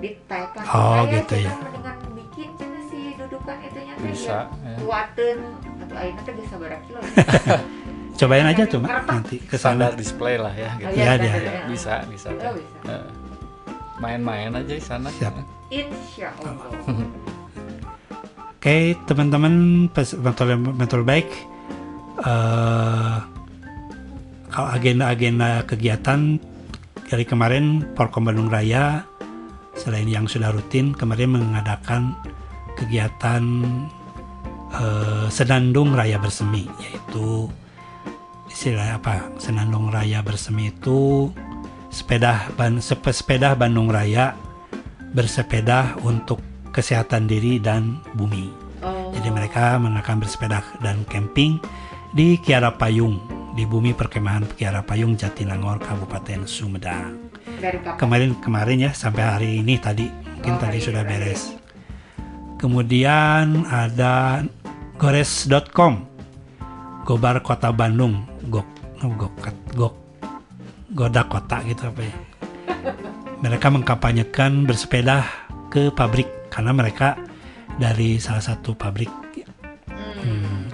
[0.00, 0.62] ditaikkan.
[0.68, 1.52] Oh, Saya gitu ya.
[1.56, 4.68] Mendingan bikin cina si dudukan itu nya teh Bisa, ya.
[4.72, 4.76] ya.
[4.80, 5.38] Kuatin
[5.80, 7.00] atau ayeuna teh geus sabaraha kilo.
[8.14, 9.90] Cobain aja tuh, Mak, nanti ke sana.
[9.90, 10.86] display lah ya gitu.
[10.86, 11.66] Oh, iya, Ya, iya.
[11.66, 12.30] bisa, bisa.
[12.30, 12.94] Oh, bisa.
[12.94, 13.06] Eh,
[13.98, 15.10] Main-main aja di sana.
[15.10, 15.34] Siap.
[15.68, 16.70] Insya Allah.
[18.54, 21.28] Oke, teman-teman mentor mentor baik.
[22.16, 23.16] eh
[24.48, 26.38] kalau agenda-agenda kegiatan
[27.04, 29.02] dari kemarin Porkom Bandung Raya
[29.74, 32.14] selain yang sudah rutin kemarin mengadakan
[32.78, 33.42] kegiatan
[34.72, 37.50] eh, Senandung Raya Bersemi yaitu
[38.54, 41.26] istilah apa Senandung Raya Bersemi itu
[41.90, 44.38] sepeda ban, sepe- sepeda Bandung Raya
[45.10, 46.38] bersepeda untuk
[46.70, 48.50] kesehatan diri dan bumi.
[49.14, 51.58] Jadi mereka akan bersepeda dan camping
[52.14, 53.18] di Kiara Payung
[53.54, 57.30] di bumi perkemahan Kiara Payung Jatinangor Kabupaten Sumedang.
[57.98, 61.54] Kemarin kemarin ya sampai hari ini tadi mungkin Oh, tadi hari sudah beres.
[62.58, 64.42] Kemudian ada
[64.98, 66.13] gores.com
[67.04, 68.66] Gobar Kota Bandung Gok
[68.98, 69.34] Gok
[69.76, 69.94] Gok
[70.96, 72.14] Goda Kota gitu apa ya
[73.44, 75.28] mereka mengkampanyekan bersepeda
[75.68, 77.20] ke pabrik karena mereka
[77.76, 79.12] dari salah satu pabrik
[80.24, 80.64] Hmm.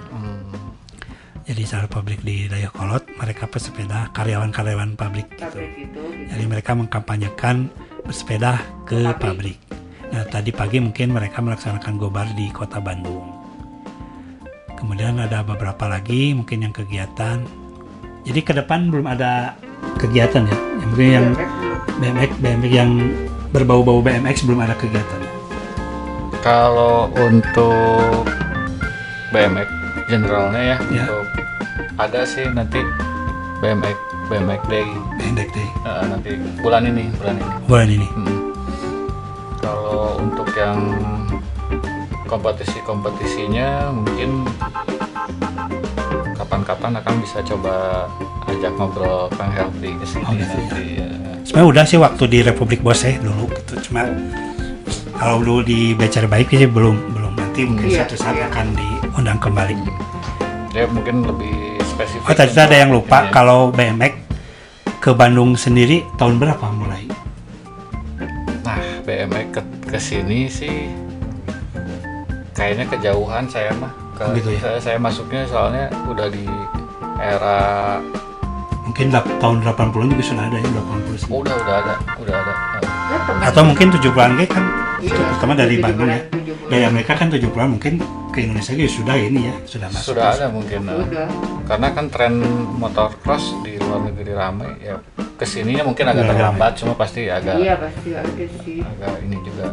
[1.42, 6.30] jadi salah pabrik di Dayakolot mereka pesepeda karyawan-karyawan pabrik gitu Pabrik itu, gitu.
[6.30, 7.66] jadi mereka mengkampanyekan
[8.06, 9.58] bersepeda ke pabrik.
[10.10, 13.39] Nah tadi pagi mungkin mereka melaksanakan gobar di kota Bandung.
[14.80, 17.44] Kemudian ada beberapa lagi mungkin yang kegiatan.
[18.24, 19.54] Jadi ke depan belum ada
[20.00, 20.56] kegiatan ya.
[20.80, 21.26] Yang mungkin yang
[22.00, 22.90] BMX, BMX yang
[23.52, 25.20] berbau-bau BMX belum ada kegiatan.
[26.40, 28.24] Kalau untuk
[29.30, 29.68] BMX
[30.08, 31.04] generalnya ya, Ya.
[31.12, 31.44] untuk
[32.00, 32.80] ada sih nanti
[33.60, 33.96] BMX
[34.32, 34.88] BMX Day.
[35.20, 35.68] BMX Day.
[35.84, 36.30] Eh, nanti
[36.64, 37.50] bulan ini, bulan ini.
[37.68, 38.08] Bulan ini.
[38.16, 38.38] Mm.
[39.60, 40.78] Kalau untuk yang
[42.30, 44.46] kompetisi-kompetisinya mungkin
[46.34, 48.06] kapan-kapan akan bisa coba
[48.46, 50.84] ajak ngobrol Kang Heldi ke sini Oh, gitu nanti.
[50.96, 51.08] ya.
[51.42, 53.74] Sebenarnya udah sih waktu di Republik Bose dulu gitu.
[53.82, 54.06] Cuma
[55.12, 57.32] kalau dulu di Becer Baik sih belum belum.
[57.34, 58.46] Nanti mungkin Iya, suatu saat iya.
[58.46, 59.74] akan diundang kembali.
[60.70, 61.54] Dia mungkin lebih
[61.84, 62.24] spesifik.
[62.24, 63.32] Oh tadi ada yang lupa Iya.
[63.32, 64.14] kalau BMX
[65.00, 67.08] ke Bandung sendiri tahun berapa mulai?
[68.62, 70.92] Nah, BMX ke, ke sini sih
[72.60, 73.88] kayaknya kejauhan saya mah.
[74.12, 74.60] Ke, Oh, gitu ya?
[74.60, 76.44] saya, saya masuknya soalnya udah di
[77.18, 77.96] era
[78.82, 81.28] Mungkin tahun 80 juga sudah ada ya 80 sih.
[81.30, 82.52] oh, udah udah ada, udah ada.
[83.46, 84.64] Atau mungkin 70-an G kan
[85.00, 86.20] Iya, pertama dari 70-an, Bandung ya.
[86.68, 87.96] Dari Amerika kan 70-an mungkin
[88.28, 90.12] ke Indonesia juga sudah ini ya, sudah masuk.
[90.12, 90.80] Sudah ada mungkin.
[90.84, 91.00] eh.
[91.00, 91.26] Udah.
[91.64, 92.34] Karena kan tren
[92.76, 95.00] motocross di luar negeri ramai ya
[95.34, 98.28] ke sininya mungkin agak Agak terlambat cuma pasti agak Iya pasti ada
[98.60, 98.84] sih.
[98.84, 99.66] agak ini juga.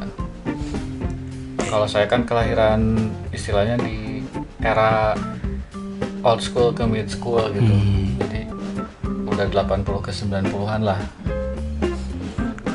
[1.68, 2.95] Kalau saya kan kelahiran
[3.30, 4.24] istilahnya di
[4.59, 5.13] era
[6.22, 7.74] old school ke mid school gitu.
[8.18, 8.41] Jadi
[9.26, 10.99] udah 80 ke 90-an lah.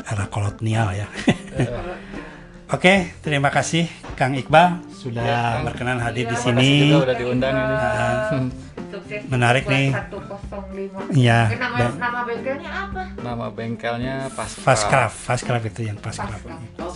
[0.05, 1.09] Era kolonial ya.
[2.73, 3.85] Oke, terima kasih
[4.15, 5.65] Kang Iqbal sudah Ya, Kang.
[5.67, 6.71] berkenan hadir Iya, di sini.
[6.87, 7.77] juga udah diundang ini.
[8.89, 9.89] Sukses Menarik nih.
[9.93, 11.01] 105.
[11.13, 13.03] Iya, Eh, Nama, dan- nama bengkelnya apa?
[13.15, 16.45] Nama bengkelnya pas Fastcraft, Fastcraft itu yang Fastcraft.
[16.79, 16.93] Oh,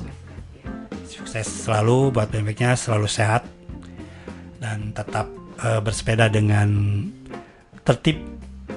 [1.06, 3.46] Sukses selalu buat BMX-nya, selalu sehat
[4.58, 5.30] dan tetap
[5.62, 6.68] eh, bersepeda dengan
[7.86, 8.18] tertib,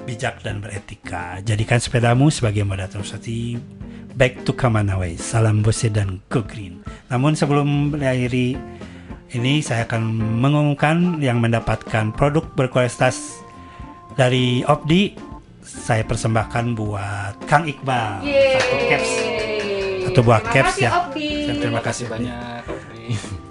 [0.06, 1.42] bijak dan beretika.
[1.42, 3.58] Jadikan sepedamu sebagai moda transportasi
[4.14, 5.18] back to Kamanaway.
[5.18, 6.82] Salam Bose dan Go Green.
[7.10, 8.58] Namun sebelum mengakhiri
[9.30, 10.02] ini saya akan
[10.42, 13.38] mengumumkan yang mendapatkan produk berkualitas
[14.18, 15.14] dari Opdi
[15.62, 18.58] saya persembahkan buat Kang Iqbal Yeay.
[18.58, 19.29] satu caps
[20.10, 21.28] satu buah Terima caps kasih, ya Opdi.
[21.58, 23.04] Terima kasih banyak Opdi.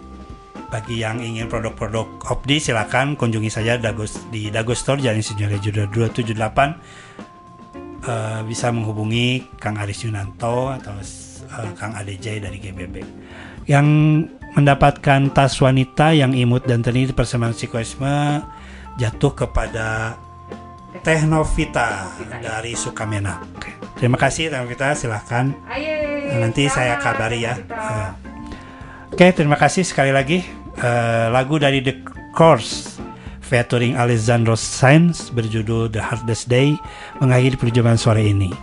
[0.73, 5.89] bagi yang ingin produk-produk Opdi silakan kunjungi saja Dagos di Dago Store Jalan Insinyur Juda
[5.89, 7.09] 278
[7.99, 13.03] Eh, bisa menghubungi Kang Aris Yunanto atau eh, Kang ADJ dari GBB
[13.67, 13.85] yang
[14.55, 18.39] mendapatkan tas wanita yang imut dan ternir persembahan psikoisme
[18.95, 20.15] jatuh kepada
[21.03, 22.07] Tehnovita
[22.39, 23.43] dari Sukamena.
[23.99, 25.51] Terima kasih Tehnovita, silahkan.
[25.67, 25.98] Aye,
[26.37, 27.57] nanti saya kabari ya.
[29.09, 30.45] Oke, okay, terima kasih sekali lagi
[30.79, 32.05] uh, lagu dari The
[32.37, 33.01] Course
[33.49, 36.77] featuring Alessandro Sainz berjudul The Hardest Day
[37.17, 38.53] mengakhiri perjumpaan sore ini.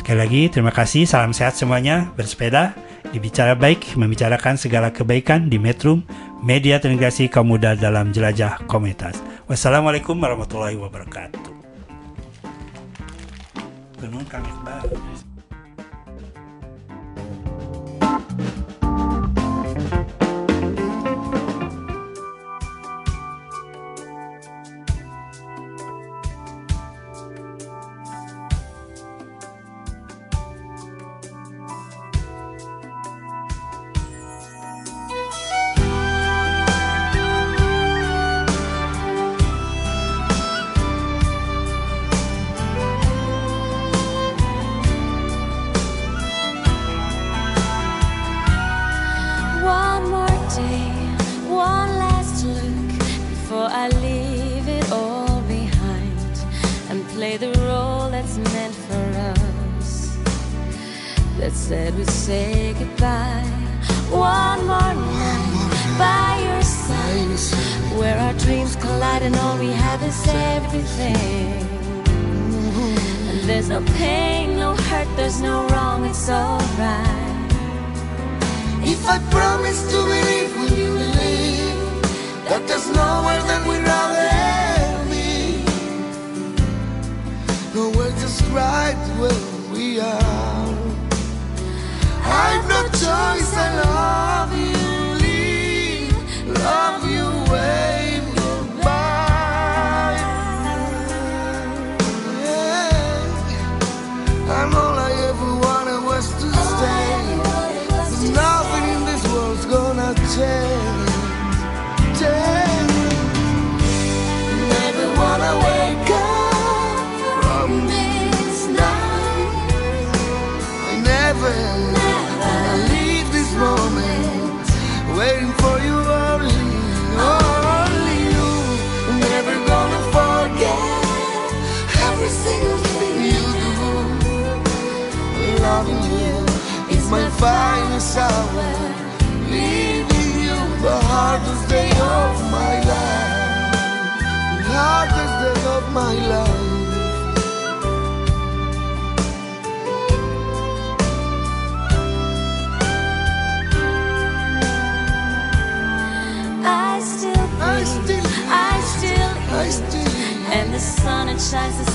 [0.00, 2.72] Sekali lagi terima kasih, salam sehat semuanya, bersepeda,
[3.12, 6.00] dibicara baik, membicarakan segala kebaikan di Metro,
[6.40, 9.20] media terintegrasi kaum muda dalam jelajah komunitas.
[9.44, 11.52] Wassalamualaikum warahmatullahi wabarakatuh.
[14.00, 14.48] Gunung Kang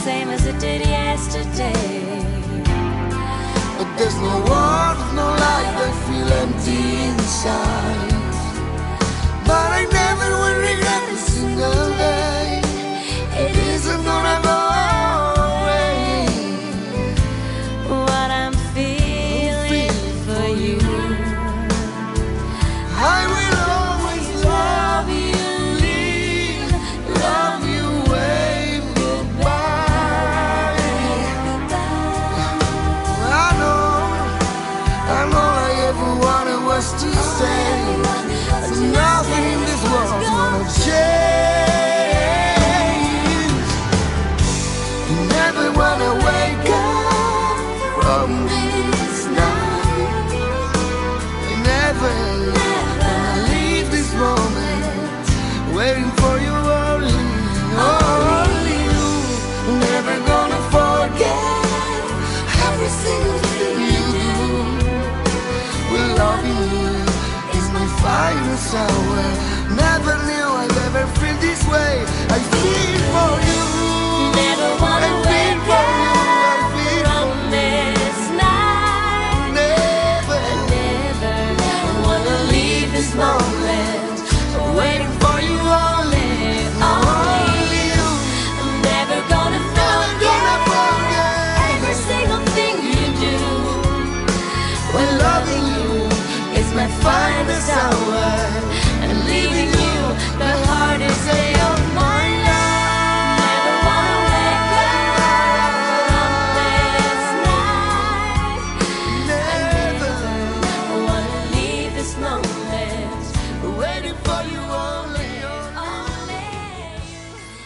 [0.06, 1.74] same as it did yesterday.
[3.78, 8.36] But there's no warmth, no light, I feel empty inside.
[9.48, 12.25] But I never will regret a single day.